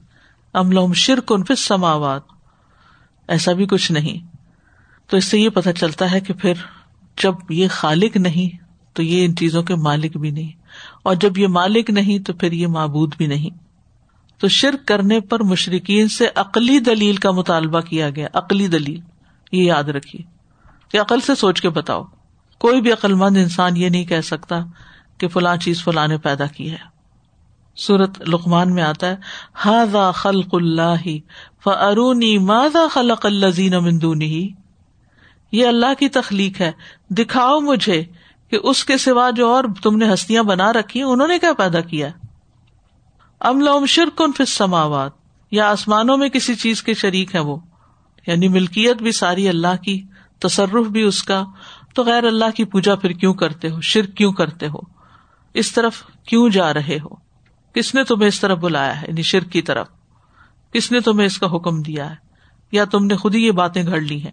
ام 0.55 0.93
شرک 0.93 1.33
ان 1.33 1.43
پھر 1.43 1.55
سماوات 1.55 2.23
ایسا 3.29 3.53
بھی 3.53 3.67
کچھ 3.67 3.93
نہیں۔ 3.93 4.37
تو 5.07 5.17
اس 5.17 5.25
سے 5.25 5.39
یہ 5.39 5.49
پتا 5.49 5.73
چلتا 5.73 6.13
ہے 6.13 6.21
کہ 6.21 6.35
پھر 6.35 6.53
جب 7.23 7.35
یہ 7.51 7.69
خالق 7.71 8.17
نہیں، 8.17 8.57
تو 8.93 9.03
یہ 9.03 9.25
ان 9.25 9.37
چیزوں 9.37 9.63
کے 9.63 9.75
مالک 9.75 10.17
بھی 10.17 10.31
نہیں۔ 10.31 10.53
اور 11.03 11.15
جب 11.15 11.39
یہ 11.39 11.47
مالک 11.47 11.91
نہیں، 11.91 12.19
تو 12.19 12.33
پھر 12.33 12.53
یہ 12.53 12.67
معبود 12.67 13.17
بھی 13.17 13.27
نہیں۔ 13.27 13.62
تو 14.43 14.49
شرک 14.49 14.89
کرنے 14.89 15.21
پر 15.21 15.41
مشرقین 15.41 16.09
سے 16.09 16.29
عقلی 16.35 16.79
دلیل 16.79 17.17
کا 17.17 17.31
مطالبہ 17.31 17.81
کیا 17.81 18.11
گیا، 18.11 18.29
عقلی 18.35 18.69
دلیل، 18.69 19.01
یہ 19.53 19.63
یاد 19.63 19.85
رکھیے 19.85 20.23
کہ 20.89 21.01
عقل 21.01 21.21
سے 21.21 21.35
سوچ 21.35 21.61
کے 21.61 21.69
بتاؤ۔ 21.69 22.05
کوئی 22.59 22.81
بھی 22.81 22.93
عقل 22.93 23.15
مند 23.15 23.37
انسان 23.37 23.77
یہ 23.77 23.89
نہیں 23.89 24.05
کہہ 24.05 24.21
سکتا 24.21 24.61
کہ 25.19 25.29
فلاں 25.29 25.57
چیز 25.57 25.85
فلاں 25.85 26.09
نے 26.09 26.19
پیدا 26.19 26.47
کی 26.47 26.71
ہے۔ 26.71 26.77
سورت 27.77 28.29
لقمان 28.29 28.75
میں 28.75 28.83
آتا 28.83 29.07
ہے 29.07 29.17
ہاضا 29.65 30.11
خلق 30.11 30.49
اللہ 30.53 31.05
فرونی 31.65 32.39
ماضا 32.39 32.87
خلق 32.91 33.27
اللہ 33.27 33.79
مندونی 33.79 34.49
یہ 35.53 35.67
اللہ 35.67 35.95
کی 35.99 36.09
تخلیق 36.09 36.61
ہے۔ 36.61 36.73
دکھاؤ 37.11 37.61
مجھے 37.61 38.05
کہ 38.51 38.59
اس 38.63 38.85
کے 38.85 38.97
سوا 38.97 39.31
جو 39.31 39.49
اور 39.49 39.65
تم 39.83 39.97
نے 39.97 40.15
ہستیاں 40.15 40.43
بنا 40.43 40.73
رکھی 40.73 41.03
انہوں 41.03 41.29
نے 41.29 41.39
کیا 41.39 41.53
پیدا 41.53 41.81
کیا 41.81 42.09
ام 43.43 43.61
لوم 43.61 43.87
شرک 43.87 44.23
ان 44.23 44.47
یا 45.51 45.71
آسمانوں 45.71 46.17
میں 46.17 46.29
کسی 46.29 46.55
چیز 46.55 46.83
کے 46.83 46.95
شریک 46.95 47.35
ہے 47.35 47.41
وہ 47.41 47.57
یعنی 48.27 48.49
ملکیت 48.49 49.03
بھی 49.03 49.13
ساری 49.13 49.49
اللہ 49.49 49.83
کی، 49.83 50.03
تصرف 50.39 50.87
بھی 50.87 51.03
اس 51.03 51.23
کا، 51.23 51.45
تو 51.95 52.05
غیر 52.05 52.25
اللہ 52.25 52.45
کی 52.57 52.65
پوجا 52.65 52.95
پھر 52.95 53.11
کیوں 53.11 53.35
کرتے 53.35 53.71
ہو؟ 53.71 53.81
شرک 53.81 54.15
کیوں 54.15 54.33
کرتے 54.33 54.67
ہو؟ 54.67 54.79
اس 55.55 55.73
طرف 55.73 56.03
کیوں 56.27 56.49
جا 56.49 56.75
رہے 56.75 56.99
ہو؟ 57.05 57.09
کس 57.75 57.95
نے 57.95 58.05
تمہیں 58.05 58.29
اس 58.29 58.41
طرف 58.41 58.59
بلایا 58.59 59.03
ہے؟ 59.03 59.07
یعنی 59.09 59.23
شرک 59.23 59.51
کی 59.51 59.63
طرف۔ 59.63 59.87
کس 60.73 60.93
نے 60.93 61.01
تمہیں 61.01 61.27
اس 61.27 61.39
کا 61.39 61.47
حکم 61.57 61.83
دیا 61.83 62.11
ہے؟ 62.11 62.17
یا 62.73 62.85
تم 62.85 63.05
نے 63.05 63.17
خود 63.17 63.35
ہی 63.35 63.47
یہ 63.47 63.51
باتیں 63.51 63.87
گھڑ 63.87 64.01
لی 64.01 64.25
ہیں؟ 64.25 64.31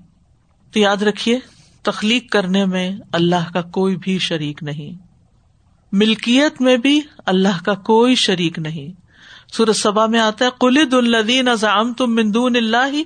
تو 0.72 0.80
یاد 0.80 0.98
رکھیے، 0.98 1.40
تخلیق 1.84 2.32
کرنے 2.32 2.66
میں 2.66 2.92
اللہ 3.12 3.52
کا 3.54 3.62
کوئی 3.62 3.96
بھی 3.96 4.20
شریک 4.20 4.64
نہیں۔ 4.64 5.09
ملکیت 5.92 6.62
میں 6.62 6.78
بھی 6.78 7.02
اللہ 7.26 7.64
کا 7.66 7.74
کوئی 7.74 8.16
شریک 8.16 8.60
نہیں۔ 8.60 8.92
سورج 9.54 9.76
سبا 9.76 10.06
میں 10.06 10.20
آتا 10.20 10.46
ہے 10.46 10.50
کلد 10.60 10.94
الدین 10.94 11.48
ازام 11.48 11.94
تم 11.94 12.16
مندون 12.16 12.56
اللہ 12.56 13.02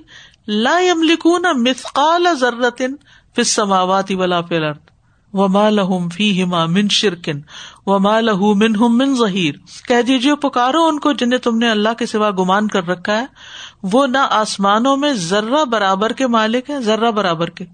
لا 0.46 0.78
یملکون 0.78 1.46
مثقال 1.56 2.26
ذرتن 2.40 2.96
فی 3.34 3.40
السماوات 3.40 4.10
ولا 4.10 4.40
فی 4.40 4.56
الارض 4.56 4.92
وما 5.32 5.70
لہم 5.70 6.08
فی 6.08 6.44
من 6.44 6.88
شرکن 6.88 7.40
وما 7.86 8.20
لہ 8.20 8.52
من 8.56 8.76
ہم 8.76 8.98
من 8.98 9.14
ظہیر 9.16 9.54
کہہ 9.88 10.02
دیجیے 10.02 10.34
پکارو 10.34 10.84
ان 10.86 10.98
کو 10.98 11.12
جنہیں 11.12 11.38
تم 11.38 11.58
نے 11.58 11.70
اللہ 11.70 11.94
کے 11.98 12.06
سوا 12.06 12.30
گمان 12.30 12.68
کر 12.68 12.86
رکھا 12.86 13.20
ہے۔ 13.20 13.26
وہ 13.82 14.06
نہ 14.06 14.26
آسمانوں 14.30 14.96
میں 14.96 15.12
ذرہ 15.12 15.64
برابر 15.64 16.12
کے 16.12 16.26
مالک 16.26 16.70
ہے 16.70 16.80
ذرہ 16.80 17.10
برابر 17.10 17.50
کے۔ 17.50 17.64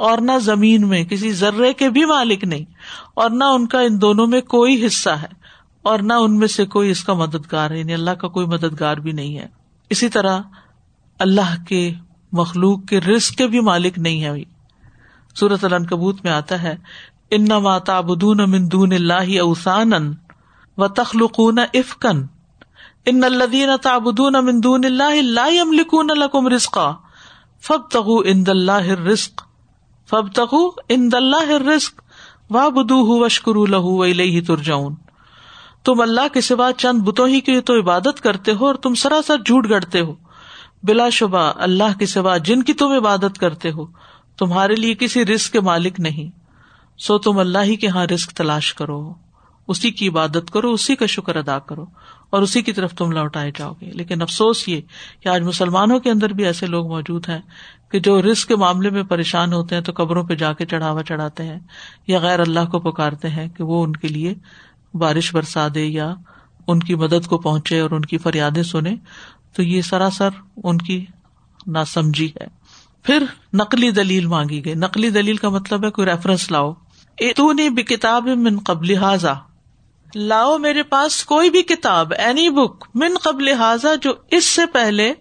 اور 0.00 0.18
نہ 0.18 0.38
زمین 0.42 0.88
میں، 0.88 1.02
کسی 1.04 1.32
ذرے 1.32 1.72
کے 1.72 1.88
بھی 1.90 2.04
مالک 2.04 2.44
نہیں، 2.44 2.64
اور 3.14 3.30
نہ 3.30 3.44
ان 3.44 3.66
کا 3.66 3.80
ان 3.80 4.00
دونوں 4.00 4.26
میں 4.26 4.40
کوئی 4.48 4.86
حصہ 4.86 5.10
ہے، 5.22 5.28
اور 5.84 5.98
نہ 5.98 6.12
ان 6.20 6.38
میں 6.38 6.48
سے 6.48 6.66
کوئی 6.66 6.90
اس 6.90 7.04
کا 7.04 7.14
مددگار 7.14 7.70
ہے 7.70 7.78
یعنی 7.78 7.94
اللہ 7.94 8.14
کا 8.20 8.28
کوئی 8.28 8.46
مددگار 8.46 8.96
بھی 8.96 9.12
نہیں 9.12 9.38
ہے۔ 9.38 9.46
اسی 9.90 10.08
طرح 10.08 10.40
اللہ 11.20 11.54
کے 11.68 11.90
مخلوق 12.32 12.84
کے 12.88 13.00
رسک 13.00 13.38
کے 13.38 13.46
بھی 13.46 13.60
مالک 13.60 13.98
نہیں 13.98 14.24
ہے 14.24 14.32
سورت 15.36 15.64
الکبوت 15.64 16.24
میں 16.24 16.32
آتا 16.32 16.62
ہے 16.62 16.74
ان 17.30 17.48
ماتا 17.62 18.00
بدون 18.00 18.50
مندون 18.50 18.92
اللہ 18.92 19.38
اوسان 19.40 19.92
و 20.78 20.88
تخلقون 20.88 21.58
ان 23.06 23.24
الدین 23.24 23.76
تابدون 23.82 24.44
مندون 24.44 24.84
اللہ 24.84 25.18
اللہ 25.18 25.60
املکون 25.60 26.10
لکم 26.18 26.48
رسقا 26.48 26.90
فب 27.62 27.88
تغو 27.90 28.18
ان 28.24 28.44
اللہ 28.48 28.90
رسق 29.02 29.45
فب 30.10 30.32
تخو 30.32 30.68
ان 30.88 31.12
دلہ 31.12 31.50
رسک 31.50 32.00
وا 32.50 32.68
بدو 32.68 33.24
وشکرو 33.24 33.66
لہو 33.66 33.96
ولیہ 33.96 34.40
ترجاؤن 34.40 34.94
تم 35.84 36.00
اللہ 36.00 36.34
کے 36.34 36.40
سوا 36.40 36.70
چند 36.76 37.02
بتوں 37.02 37.28
ہی 37.28 37.40
کی 37.40 37.60
تو 37.60 37.80
عبادت 37.80 38.20
کرتے 38.20 38.52
ہو 38.52 38.66
اور 38.66 38.74
تم 38.74 38.94
سراسر 38.94 39.36
جھوٹ 39.36 39.70
گڑتے 39.70 40.00
ہو۔ 40.00 40.14
بلا 40.82 41.08
شبہ 41.08 41.52
اللہ 41.56 41.98
کے 41.98 42.06
سوا 42.06 42.36
جن 42.36 42.62
کی 42.62 42.72
تم 42.72 42.92
عبادت 42.92 43.38
کرتے 43.38 43.70
ہو، 43.70 43.86
تمہارے 44.38 44.74
لیے 44.74 44.94
کسی 44.94 45.26
رسک 45.26 45.52
کے 45.52 45.60
مالک 45.60 46.00
نہیں۔ 46.00 46.38
سو 46.98 47.18
تم 47.18 47.38
اللہ 47.38 47.58
ہی 47.58 47.76
کے 47.76 47.86
یہاں 47.86 48.06
رسک 48.06 48.30
تلاش 48.30 48.74
کرو۔ 48.74 49.25
اسی 49.68 49.90
کی 49.90 50.08
عبادت 50.08 50.50
کرو، 50.52 50.72
اسی 50.72 50.96
کا 50.96 51.06
شکر 51.06 51.36
ادا 51.36 51.58
کرو 51.58 51.84
اور 52.30 52.42
اسی 52.42 52.62
کی 52.62 52.72
طرف 52.72 52.94
تم 52.94 53.10
لوٹائے 53.10 53.50
جاؤ 53.58 53.72
گے۔ 53.80 53.90
لیکن 53.90 54.22
افسوس 54.22 54.68
یہ 54.68 54.80
کہ 55.20 55.28
آج 55.28 55.42
مسلمانوں 55.42 56.00
کے 56.00 56.10
اندر 56.10 56.32
بھی 56.32 56.44
ایسے 56.44 56.66
لوگ 56.66 56.86
موجود 56.86 57.28
ہیں 57.28 57.40
کہ 57.90 58.00
جو 58.00 58.22
رسک 58.22 58.48
کے 58.48 58.56
معاملے 58.56 58.90
میں 58.90 59.02
پریشان 59.02 59.52
ہوتے 59.52 59.74
ہیں 59.74 59.82
تو 59.82 59.92
قبروں 59.96 60.24
پہ 60.24 60.34
جا 60.34 60.52
کے 60.52 60.66
چڑھاوا 60.66 61.02
چڑھاتے 61.02 61.42
ہیں 61.42 61.58
یا 62.06 62.18
غیر 62.18 62.40
اللہ 62.40 62.64
کو 62.70 62.78
پکارتے 62.78 63.28
ہیں 63.28 63.48
کہ 63.48 63.64
وہ 63.64 63.84
ان 63.84 63.92
کے 63.92 64.08
لیے 64.08 64.34
بارش 64.94 65.34
برسا 65.34 65.68
دے 65.74 65.84
یا 65.84 66.14
ان 66.66 66.80
کی 66.80 66.94
مدد 66.94 67.26
کو 67.26 67.38
پہنچے 67.38 67.80
اور 67.80 67.90
ان 67.90 68.02
کی 68.02 68.18
فریادیں 68.18 68.62
سنے 68.62 68.96
تو 69.56 69.62
یہ 69.62 69.82
سراسر 69.82 70.28
ان 70.64 70.78
کی 70.78 71.04
ناسمجھی 71.66 72.32
ہے۔ 72.40 72.46
پھر 73.02 73.24
نقلی 73.52 73.90
دلیل 73.90 74.26
مانگی 74.26 74.64
گئی۔ 74.64 74.74
نقلی 74.74 75.10
دلیل 75.10 75.36
کا 75.36 75.48
مطلب 75.48 75.84
ہے 75.84 75.90
کوئی 75.90 76.08
ریفرنس 76.08 76.50
لاؤ۔ 76.50 76.72
تو 77.36 77.52
نہیں 77.52 77.68
بھی 77.68 77.82
کتاب 77.82 78.26
من 78.26 78.58
قبل 78.58 78.96
حاضا 78.96 79.32
لاؤ 80.14 80.58
میرے 80.58 80.82
پاس 80.82 81.24
کوئی 81.24 81.50
بھی 81.50 81.62
کتاب 81.62 82.12
اینی 82.18 82.50
بک 82.50 82.84
من 82.94 83.14
قبل 83.22 83.48
حاضا 83.48 83.94
جو 83.94 84.12
اس 84.30 84.44
سے 84.44 84.66
پہلے 84.66 85.12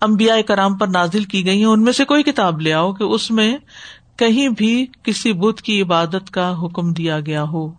امبیا 0.00 0.40
کرام 0.40 0.76
پر 0.76 0.86
نازل 0.86 1.24
کی 1.24 1.46
گئی 1.46 1.58
ہیں 1.58 1.64
ان 1.64 1.82
میں 1.82 1.92
سے 1.92 2.04
کوئی 2.04 2.22
کتاب 2.22 2.60
لے 2.60 2.72
آؤ 2.72 2.92
کہ 2.92 3.04
اس 3.04 3.30
میں 3.30 3.58
کہیں 4.16 4.48
بھی 4.48 4.86
کسی 5.02 5.32
بت 5.32 5.62
کی 5.62 5.82
عبادت 5.82 6.30
کا 6.30 6.62
حکم 6.62 6.92
دیا 6.92 7.20
گیا 7.20 7.42
ہو۔ 7.42 7.72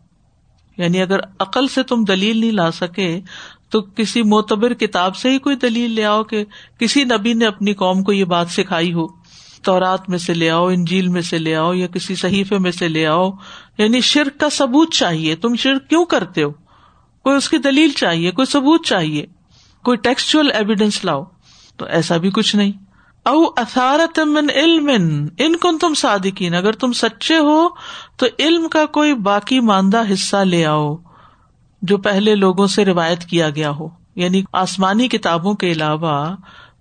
یعنی 0.77 1.01
اگر 1.01 1.19
عقل 1.39 1.67
سے 1.67 1.83
تم 1.83 2.03
دلیل 2.03 2.37
نہیں 2.37 2.51
لا 2.51 2.71
سکے، 2.71 3.21
تو 3.69 3.81
کسی 3.81 4.23
معتبر 4.23 4.73
کتاب 4.73 5.15
سے 5.15 5.29
ہی 5.29 5.39
کوئی 5.39 5.55
دلیل 5.55 5.91
لے 5.91 6.05
آؤ 6.05 6.23
کہ 6.23 6.45
کسی 6.79 7.03
نبی 7.03 7.33
نے 7.33 7.45
اپنی 7.45 7.73
قوم 7.73 8.03
کو 8.03 8.13
یہ 8.13 8.25
بات 8.25 8.49
سکھائی 8.49 8.93
ہو۔ 8.93 9.07
تورات 9.63 10.09
میں 10.09 10.17
سے 10.17 10.33
لے 10.33 10.49
آؤ، 10.49 10.67
انجیل 10.67 11.07
میں 11.07 11.21
سے 11.21 11.37
لے 11.37 11.55
آؤ 11.55 11.73
یا 11.73 11.87
کسی 11.87 12.15
صحیفے 12.15 12.57
میں 12.57 12.71
سے 12.71 12.87
لے 12.87 13.07
آؤ۔ 13.07 13.31
یعنی 13.77 14.01
شرک 14.01 14.39
کا 14.39 14.49
ثبوت 14.49 14.93
چاہیے۔ 14.93 15.35
تم 15.35 15.55
شرک 15.55 15.89
کیوں 15.89 16.05
کرتے 16.05 16.43
ہو؟ 16.43 16.51
کوئی 17.23 17.35
اس 17.35 17.49
کی 17.49 17.57
دلیل 17.57 17.91
چاہیے، 17.91 18.31
کوئی 18.31 18.45
ثبوت 18.45 18.85
چاہیے، 18.85 19.25
کوئی 19.83 19.97
ٹیکسچل 19.97 20.51
ایویڈینس 20.51 21.05
لاؤ۔ 21.05 21.23
تو 21.77 21.85
ایسا 21.85 22.17
بھی 22.17 22.31
کچھ 22.31 22.55
نہیں۔ 22.55 22.71
او 23.25 23.43
اثارت 23.57 24.19
من 24.19 24.49
علم، 24.55 24.89
ان 25.37 25.55
کن 25.55 25.77
تم 25.77 25.93
صادقین۔ 25.93 26.55
اگر 26.55 26.71
تم 26.71 26.93
سچے 26.93 27.37
ہو، 27.37 27.67
تو 28.17 28.25
علم 28.39 28.67
کا 28.67 28.85
کوئی 28.85 29.13
باقی 29.13 29.59
ماندہ 29.59 30.03
حصہ 30.13 30.37
لے 30.37 30.65
آؤ، 30.65 30.95
جو 31.81 31.97
پہلے 31.97 32.35
لوگوں 32.35 32.67
سے 32.67 32.85
روایت 32.85 33.23
کیا 33.23 33.49
گیا 33.49 33.69
ہو۔ 33.69 33.87
یعنی 34.15 34.43
آسمانی 34.53 35.07
کتابوں 35.07 35.53
کے 35.53 35.71
علاوہ 35.71 36.35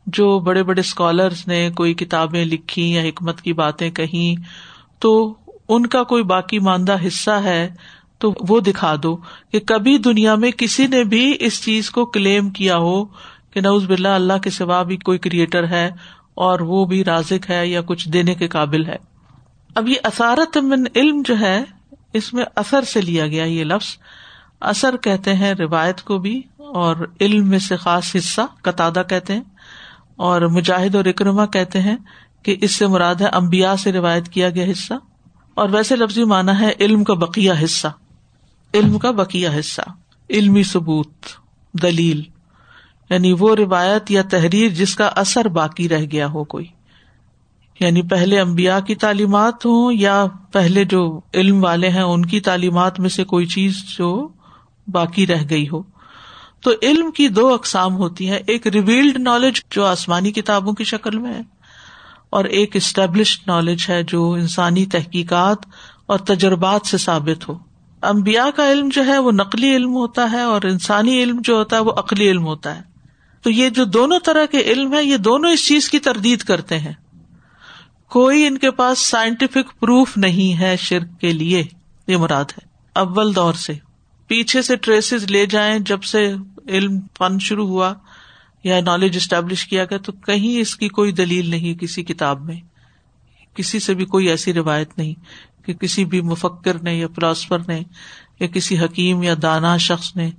جو 0.07 0.39
بڑے 0.39 0.63
بڑے 0.63 0.81
اسکالرس 0.81 1.47
نے 1.47 1.71
کوئی 1.77 1.95
کتابیں 1.95 2.45
لکھی 2.45 2.93
یا 2.93 3.03
حکمت 3.03 3.43
کی 3.43 3.53
باتیں 3.53 3.91
کہیں، 3.91 4.43
تو 4.99 5.35
ان 5.69 5.87
کا 5.87 6.03
کوئی 6.03 6.23
باقی 6.23 6.59
ماندہ 6.59 6.97
حصہ 7.07 7.31
ہے، 7.31 7.75
تو 8.19 8.35
وہ 8.49 8.61
دکھا 8.61 8.95
دو 9.03 9.17
کہ 9.53 9.61
کبھی 9.61 9.99
دنیا 9.99 10.35
میں 10.35 10.51
کسی 10.51 10.87
نے 10.87 11.05
بھی 11.05 11.37
اس 11.41 11.63
چیز 11.65 11.91
کو 11.91 12.07
کلیم 12.07 12.51
کیا 12.51 12.77
ہو 12.77 13.05
کہ 13.51 13.61
نوز 13.61 13.85
بلّہ 13.87 14.09
اللہ 14.09 14.39
کے 14.43 14.51
سوا 14.51 14.83
بھی 14.83 14.97
کوئی 14.97 15.19
کریٹر 15.19 15.69
ہے 15.69 15.91
اور 16.35 16.61
وہ 16.61 16.85
بھی 16.85 17.05
رازق 17.05 17.51
ہے 17.51 17.67
یا 17.67 17.81
کچھ 17.87 18.09
دینے 18.09 18.35
کے 18.35 18.49
قابل 18.49 18.87
ہے۔ 18.87 18.97
اب 19.75 19.89
یہ 19.89 19.95
اثارت 20.03 20.57
من 20.57 20.85
علم 20.95 21.23
جو 21.25 21.41
ہے، 21.41 21.65
اس 22.13 22.35
میں 22.35 22.45
اثر 22.57 22.83
سے 22.83 23.01
لیا 23.01 23.27
گیا 23.27 23.45
یہ 23.45 23.65
لفظ۔ 23.65 23.87
اثر 24.61 24.97
کہتے 24.97 25.35
ہیں 25.35 25.55
روایت 25.55 26.03
کو 26.03 26.19
بھی 26.19 26.43
اور 26.57 26.97
علم 27.21 27.49
میں 27.49 27.59
سے 27.59 27.77
خاص 27.77 28.17
حصہ 28.17 28.41
قطع 28.63 29.03
کہتے 29.03 29.33
ہیں۔ 29.33 29.41
اور 30.21 30.43
مجاہد 30.43 30.95
اور 30.95 31.05
اکرما 31.05 31.47
کہتے 31.47 31.81
ہیں 31.81 31.97
کہ 32.43 32.57
اس 32.61 32.75
سے 32.75 32.87
مراد 32.87 33.15
ہے 33.15 33.27
امبیا 33.27 33.77
سے 33.77 33.93
روایت 33.93 34.29
کیا 34.29 34.51
گیا 34.51 34.71
حصہ 34.73 34.95
اور 35.55 35.69
ویسے 35.69 35.97
لفظی 35.97 36.25
مانا 36.25 36.61
ہے 36.61 36.73
علم 36.81 37.05
کا 37.05 37.15
بقیہ 37.15 37.53
حصہ۔ 37.65 37.87
علم 38.75 38.99
کا 38.99 39.11
بقیہ 39.11 39.49
حصہ۔ 39.59 39.81
علمی 40.31 40.63
ثبوت، 40.63 41.13
دلیل۔ 41.83 42.23
یعنی 43.11 43.33
وہ 43.33 43.55
روایت 43.55 44.11
یا 44.11 44.23
تحریر 44.23 44.69
جس 44.69 44.95
کا 44.95 45.07
اثر 45.07 45.49
باقی 45.49 45.89
رہ 45.89 46.05
گیا 46.13 46.27
ہو 46.27 46.45
کوئی۔ 46.45 46.67
یعنی 47.81 48.03
پہلے 48.03 48.41
امبیا 48.41 48.81
کی 48.81 48.95
تعلیمات 48.95 49.67
ہوں 49.67 49.93
یا 49.93 50.27
پہلے 50.53 50.85
جو 50.85 51.21
علم 51.35 51.65
والے 51.65 51.89
ہیں 51.89 52.03
ان 52.03 52.27
کی 52.27 52.41
تعلیمات 52.41 53.01
میں 53.01 53.09
سے 53.09 53.25
کوئی 53.25 53.47
چیز 53.47 53.83
جو 53.99 54.29
باقی 54.89 55.27
رہ 55.27 55.43
گئی 55.51 55.69
ہو۔ 55.69 55.83
تو 56.63 56.73
علم 56.83 57.11
کی 57.11 57.29
دو 57.29 57.49
اقسام 57.49 57.97
ہوتی 57.97 58.29
ہیں، 58.31 58.39
ایک 58.47 58.67
ریویلڈ 58.67 59.19
نالج 59.19 59.61
جو 59.71 59.85
آسمانی 59.85 60.33
کتابوں 60.33 60.73
کی 60.73 60.85
شکل 60.85 61.19
میں 61.19 61.35
ہے، 61.35 61.41
اور 62.31 62.45
ایک 62.45 62.77
اسٹیبلشڈ 62.77 63.49
نالج 63.49 63.87
ہے 63.89 64.03
جو 64.03 64.31
انسانی 64.33 64.85
تحقیقات 64.87 65.67
اور 66.07 66.19
تجربات 66.19 66.87
سے 66.87 66.99
ثابت 66.99 67.49
ہو۔ 67.49 67.59
امبیا 68.03 68.47
کا 68.57 68.71
علم 68.73 68.89
جو 68.93 69.07
ہے 69.07 69.19
وہ 69.19 69.33
نقلی 69.33 69.75
علم 69.77 69.95
ہوتا 69.95 70.31
ہے 70.33 70.41
اور 70.41 70.63
انسانی 70.63 71.23
علم 71.23 71.41
جو 71.45 71.57
ہوتا 71.57 71.77
ہے 71.77 71.81
وہ 71.81 71.93
عقلی 71.93 72.31
علم 72.31 72.47
ہوتا 72.47 72.77
ہے۔ 72.77 72.83
تو 73.45 73.51
یہ 73.51 73.69
جو 73.69 73.85
دونوں 73.85 74.19
طرح 74.19 74.45
کے 74.47 74.61
علم 74.63 74.95
ہے 74.95 75.05
یہ 75.05 75.17
دونوں 75.17 75.51
اس 75.51 75.67
چیز 75.67 75.89
کی 75.91 75.99
تردید 75.99 76.43
کرتے 76.43 76.79
ہیں۔ 76.79 76.93
کوئی 78.11 78.47
ان 78.47 78.59
کے 78.59 78.71
پاس 78.71 78.99
سائنٹیفک 78.99 79.79
پروف 79.81 80.17
نہیں 80.17 80.59
ہے 80.61 80.75
شرک 80.77 81.21
کے 81.21 81.33
لیے، 81.33 81.65
یہ 82.09 82.17
مراد 82.17 82.53
ہے۔ 82.53 82.69
اول 82.97 83.35
دور 83.35 83.55
سے، 83.55 83.73
پیچھے 84.31 84.63
سے 84.63 84.77
ٹریسز 84.77 85.25
لے 85.31 85.45
جائیں 85.47 85.79
جب 85.79 86.03
سے 86.03 86.33
علم 86.71 87.01
فن 87.19 87.39
شروع 87.39 87.69
ہوا 87.69 87.95
یا 88.65 88.81
نالج 88.81 89.17
اسٹیبلش 89.17 89.67
کیا 89.67 89.85
گیا 89.85 89.99
تو 89.99 90.13
کہیں 90.13 90.61
اس 90.61 90.77
کی 90.77 90.89
کوئی 90.89 91.13
دلیل 91.13 91.51
نہیں 91.51 91.75
کسی 91.75 92.05
کتاب 92.05 92.45
میں۔ 92.45 92.61
کسی 93.55 93.79
سے 93.79 93.95
بھی 93.95 94.05
کوئی 94.05 94.29
ایسی 94.29 94.53
روایت 94.53 94.99
نہیں 94.99 95.15
کہ 95.65 95.75
کسی 95.75 96.05
بھی 96.05 96.21
مفکر 96.21 96.83
نے 96.83 96.95
یا 96.95 97.07
فلاسفر 97.17 97.59
نے 97.69 97.83
یا 98.41 98.47
کسی 98.47 98.79
حکیم 98.79 99.23
یا 99.23 99.35
دانا 99.43 99.77
شخص 99.77 100.17
نے 100.17 100.31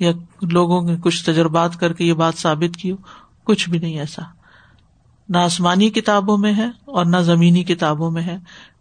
یا 0.00 0.12
لوگوں 0.42 0.82
نے 0.82 0.96
کچھ 1.00 1.24
تجربات 1.24 1.80
کر 1.80 1.92
کے 1.92 2.04
یہ 2.04 2.12
بات 2.12 2.34
ثابت 2.34 2.76
کی 2.76 2.90
ہو۔ 2.90 2.96
کچھ 3.44 3.70
بھی 3.70 3.78
نہیں 3.78 3.98
ایسا۔ 3.98 4.22
نہ 5.28 5.38
آسمانی 5.38 5.90
کتابوں 5.90 6.38
میں 6.38 6.54
ہے 6.54 6.66
اور 6.66 7.04
نہ 7.04 7.16
زمینی 7.16 7.64
کتابوں 7.64 8.10
میں 8.10 8.22
ہے۔ 8.22 8.38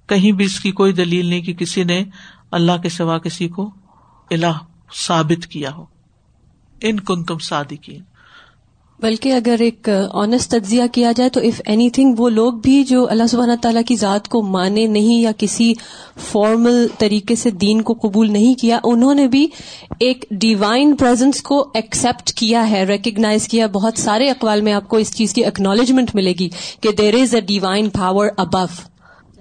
کہیں 0.07 0.31
بھی 0.31 0.45
اس 0.45 0.59
کی 0.59 0.71
کوئی 0.71 0.93
دلیل 0.93 1.25
نہیں 1.25 1.41
کہ 1.41 1.53
کسی 1.53 1.83
نے 1.83 2.03
اللہ 2.51 2.81
کے 2.83 2.89
سوا 2.89 3.17
کسی 3.17 3.47
کو 3.47 3.71
الہ 4.31 4.57
ثابت 5.07 5.47
کیا 5.47 5.73
ہو۔ 5.73 5.94
ان 6.85 6.99
کن 6.99 7.23
تم 7.23 7.37
صادقین۔ 7.39 8.01
بلکہ 8.99 9.33
اگر 9.33 9.55
ایک 9.59 9.89
آنےسٹ 10.11 10.51
تجزیہ 10.51 10.83
کیا 10.91 11.11
جائے 11.11 11.29
تو 11.29 11.39
اف 11.39 11.61
اینی 11.65 11.89
تھنگ 11.89 12.15
وہ 12.17 12.29
لوگ 12.29 12.53
بھی 12.53 12.83
جو 12.83 13.09
اللہ 13.09 13.27
سبحانہ 13.29 13.51
تعالیٰ 13.61 13.81
کی 13.87 13.95
ذات 13.95 14.27
کو 14.27 14.41
مانے 14.41 14.85
نہیں 14.87 15.21
یا 15.21 15.31
کسی 15.37 15.73
فارمل 16.31 16.87
طریقے 16.97 17.35
سے 17.35 17.51
دین 17.51 17.81
کو 17.81 17.93
قبول 17.93 18.31
نہیں 18.31 18.53
کیا، 18.53 18.79
انہوں 18.83 19.13
نے 19.13 19.27
بھی 19.27 19.47
ایک 19.99 20.25
ڈیوائن 20.31 20.95
پرزنس 20.95 21.41
کو 21.41 21.71
ایکسپٹ 21.73 22.33
کیا 22.33 22.69
ہے 22.69 22.83
ریکگنائز 22.83 23.47
کیا۔ 23.47 23.67
بہت 23.67 23.99
سارے 23.99 24.29
اقوال 24.29 24.61
میں 24.61 24.73
آپ 24.73 24.89
کو 24.89 24.97
اس 24.97 25.15
چیز 25.15 25.33
کی 25.33 25.45
اکنالجمنٹ 25.45 26.15
ملے 26.15 26.33
گی 26.39 26.49
کہ 26.81 26.91
دیر 26.91 27.13
از 27.13 27.35
اے 27.35 27.41
ڈیوائن 27.41 27.89
پاور 27.89 28.27
ابو 28.37 28.65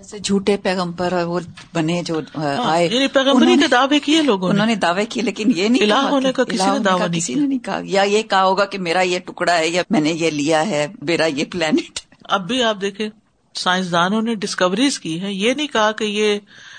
جیسے 0.04 0.18
جھوٹے 0.18 0.56
پیغمبر 0.56 1.12
وہ 1.26 1.40
بنے 1.72 2.02
جو 2.02 2.20
ہاں، 2.34 2.56
آئے 2.64 2.88
یعنی 2.92 3.06
پیغمبری 3.06 3.56
کے 3.56 3.66
دعوے 3.66 4.00
کیے 4.00 4.22
لوگوں 4.22 4.48
انہوں 4.48 4.66
نے 4.66 4.74
دعوے 4.74 5.06
کیے 5.06 5.22
لیکن 5.22 5.52
یہ 5.56 5.68
نہیں 5.68 5.92
ہونے 6.10 6.32
کا 6.32 6.44
کسی 6.44 6.70
نے 6.72 6.78
دعویٰ 6.78 7.06
کسی 7.12 7.34
نے 7.34 7.46
نہیں 7.46 7.58
کہا۔ 7.58 7.80
یا 7.84 8.02
یہ 8.02 8.22
کہا 8.22 8.44
ہوگا 8.44 8.64
کہ 8.64 8.78
میرا 8.78 9.00
یہ 9.00 9.18
ٹکڑا 9.18 9.58
ہے 9.58 9.68
یا 9.68 9.82
میں 9.90 10.00
نے 10.00 10.12
یہ 10.12 10.30
لیا 10.30 10.66
ہے 10.66 10.86
میرا 11.02 11.26
یہ 11.26 11.44
پلانٹ 11.52 12.00
اب 12.24 12.48
بھی 12.48 12.62
آپ 12.62 12.80
دیکھیں 12.80 13.08
سائنسدانوں 13.54 14.22
نے 14.22 14.34
ڈسکوریز 14.34 14.98
کی 14.98 15.20
ہے 15.22 15.32
یہ 15.32 15.54
نہیں 15.54 15.66
کہا 15.66 15.92
کہ 15.92 16.04
یہ 16.04 16.38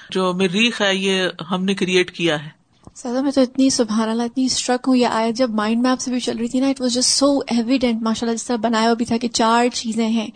جو 0.10 0.34
مریخ 0.34 0.82
ہے 0.82 0.96
یہ 0.96 1.24
ہم 1.52 1.64
نے 1.66 1.74
کریٹ 1.74 2.12
کیا 2.12 2.46
ہے۔ 2.46 2.50
سزا 2.96 3.22
میں 3.22 3.32
تو 3.32 3.42
اتنی 3.42 3.70
سبحان 3.70 4.10
اللہ، 4.10 4.24
اتنی 4.24 4.46
اسٹرک 4.46 4.84
ہوں، 4.88 4.96
یہ 4.96 5.08
آئے 5.08 5.32
جب 5.32 5.50
مائنڈ 5.50 5.82
میں 5.82 5.92
آپ 5.92 6.00
سے 6.00 6.12
بھی 6.12 6.20
چل 6.20 6.38
رہی 6.38 6.48
تھی 6.48 6.60
نا 6.60 6.68
it 6.68 6.82
was 6.82 6.94
just 6.94 7.10
so 7.10 7.40
evident 7.48 8.02
ماشاء 8.02 8.28
اللہ 8.28 8.38
جس 8.38 8.44
طرح 8.44 8.56
بنایا 8.56 8.86
ہوا 8.86 8.94
بھی 8.94 9.06
تھا 9.06 9.18
کہ 9.18 9.28
چار 9.28 9.68
چیزیں 9.74 10.08
ہیں۔ 10.08 10.28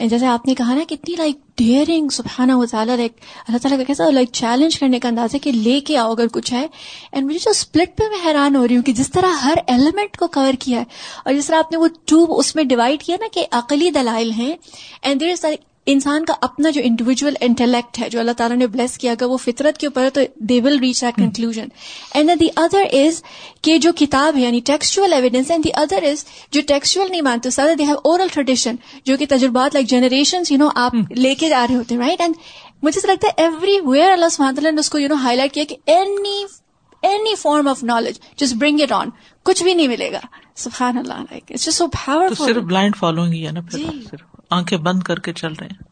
جیسے 0.00 0.26
آپ 0.26 0.46
نے 0.46 0.54
کہا 0.54 0.74
نا 0.74 0.80
کہ 0.88 0.94
اتنی 0.94 1.14
لائک 1.18 1.36
ڈیئرنگ 1.56 2.08
سبحانہ 2.08 2.52
و 2.52 2.66
تعالیٰ 2.66 2.96
لائک 2.96 3.12
اللہ 3.48 3.58
تعالیٰ 3.58 3.78
کا 3.78 3.84
کیسا 3.84 4.10
لائک 4.10 4.28
چیلنج 4.32 4.78
کرنے 4.78 4.98
کا 4.98 5.08
انداز 5.08 5.34
ہے 5.34 5.38
کہ 5.38 5.52
لے 5.52 5.80
کے 5.80 5.96
آؤ 5.96 6.12
اگر 6.12 6.26
کچھ 6.32 6.52
ہے۔ 6.52 6.66
اینڈ 7.12 7.26
مجھے 7.26 7.38
جو 7.38 7.50
اسپلٹ 7.50 7.98
پہ 7.98 8.04
میں 8.08 8.26
حیران 8.26 8.56
ہو 8.56 8.68
رہی 8.68 8.76
ہوں 8.76 8.82
کہ 8.82 8.92
جس 8.92 9.10
طرح 9.10 9.30
ہر 9.30 9.54
ایلیمنٹ 9.66 10.16
کو 10.16 10.26
کور 10.26 10.52
کیا 10.58 10.78
ہے۔ 10.78 10.84
اور 11.24 11.34
جس 11.34 11.46
طرح 11.46 11.58
آپ 11.58 11.72
نے 11.72 11.78
وہ 11.78 11.88
ٹوب 12.04 12.28
اس 12.36 12.56
میں 12.56 12.64
ڈیوائڈ 12.64 13.02
کیا 13.02 13.16
نا 13.20 13.26
کہ 13.32 13.46
عقلی 13.52 13.90
دلائل 13.90 14.30
ہیں۔ 14.30 14.56
اینڈ 15.02 15.20
دیر 15.20 15.30
از 15.30 15.44
انسان 15.86 16.24
کا 16.24 16.34
اپنا 16.42 16.70
جو 16.70 16.80
انڈیویجل 16.84 17.34
انٹلیکٹ 17.40 17.98
ہے 17.98 18.08
جو 18.08 18.18
اللہ 18.20 18.32
تعالیٰ 18.36 18.56
نے 18.56 18.66
بلیس 18.66 18.96
کیا 18.98 19.12
اگر 19.12 19.26
وہ 19.26 19.36
فطرت 19.36 19.78
کے 19.78 19.86
اوپر 19.86 20.04
ہے 20.04 20.10
تو 20.10 20.20
they 20.48 20.60
will 20.60 20.78
reach 20.78 21.00
that 21.00 21.16
conclusion 21.16 21.58
and 21.58 22.30
the 22.40 22.48
other 22.56 22.84
is 22.92 23.22
کہ 23.62 23.78
جو 23.78 23.92
کتاب 23.96 24.36
ہے 24.36 24.42
یعنی 24.42 24.60
textual 24.66 25.12
evidence 25.12 25.50
and 25.50 25.64
the 25.64 25.70
other 25.76 26.02
is 26.02 26.24
جو 26.52 26.60
ٹیکسچل 26.66 27.10
نہیں 27.10 27.22
مانتے 27.22 27.50
sir 27.50 27.74
they 27.78 27.84
have 27.84 27.96
oral 28.04 28.28
tradition 28.32 28.76
جو 29.06 29.16
کہ 29.16 29.26
تجربات 29.30 29.74
لائک 29.74 29.88
جنریشن 29.88 30.42
یو 30.50 30.58
نو 30.58 30.68
آپ 30.76 30.94
لے 31.16 31.34
کے 31.34 31.48
جا 31.48 31.66
رہے 31.66 31.76
ہوتے 31.76 31.98
رائٹ 31.98 32.20
اینڈ 32.20 32.36
مجھے 32.82 33.00
سے 33.00 33.06
لگتا 33.06 33.28
ہے 33.28 33.42
ایوری 33.42 33.78
ویئر 33.84 34.12
اللہ 34.12 34.28
سبحانہ 34.30 34.60
نے 34.62 34.80
اس 34.80 34.90
کو 34.90 34.98
یو 34.98 35.08
نو 35.08 35.22
ہائی 35.22 35.36
لائٹ 35.36 35.52
کیا 35.54 35.64
کہ 35.64 35.76
any 35.88 36.42
any 37.02 37.34
form 37.34 37.68
of 37.68 37.82
knowledge 37.84 38.18
just 38.36 38.54
bring 38.56 38.80
it 38.80 38.92
on 38.92 39.10
کچھ 39.46 39.62
بھی 39.62 39.74
نہیں 39.74 39.88
ملے 39.88 40.12
گا. 40.12 40.20
سبحان 40.56 40.98
اللہ 40.98 41.24
لائک 41.30 41.50
اٹس 41.50 41.74
سو 41.74 41.86
صرف 42.36 42.62
بلائنڈ 42.64 42.96
فالوئنگ 42.96 43.32
ہی 43.32 43.46
ہے 43.46 43.52
نا 43.52 43.60
پھر 43.60 43.78
جی۔ 43.78 44.02
صرف. 44.10 44.31
آنکھیں 44.52 44.78
بند 44.78 45.02
کر 45.02 45.18
کے 45.18 45.32
چل 45.32 45.52
رہے 45.52 45.66
ہیں۔ 45.66 45.91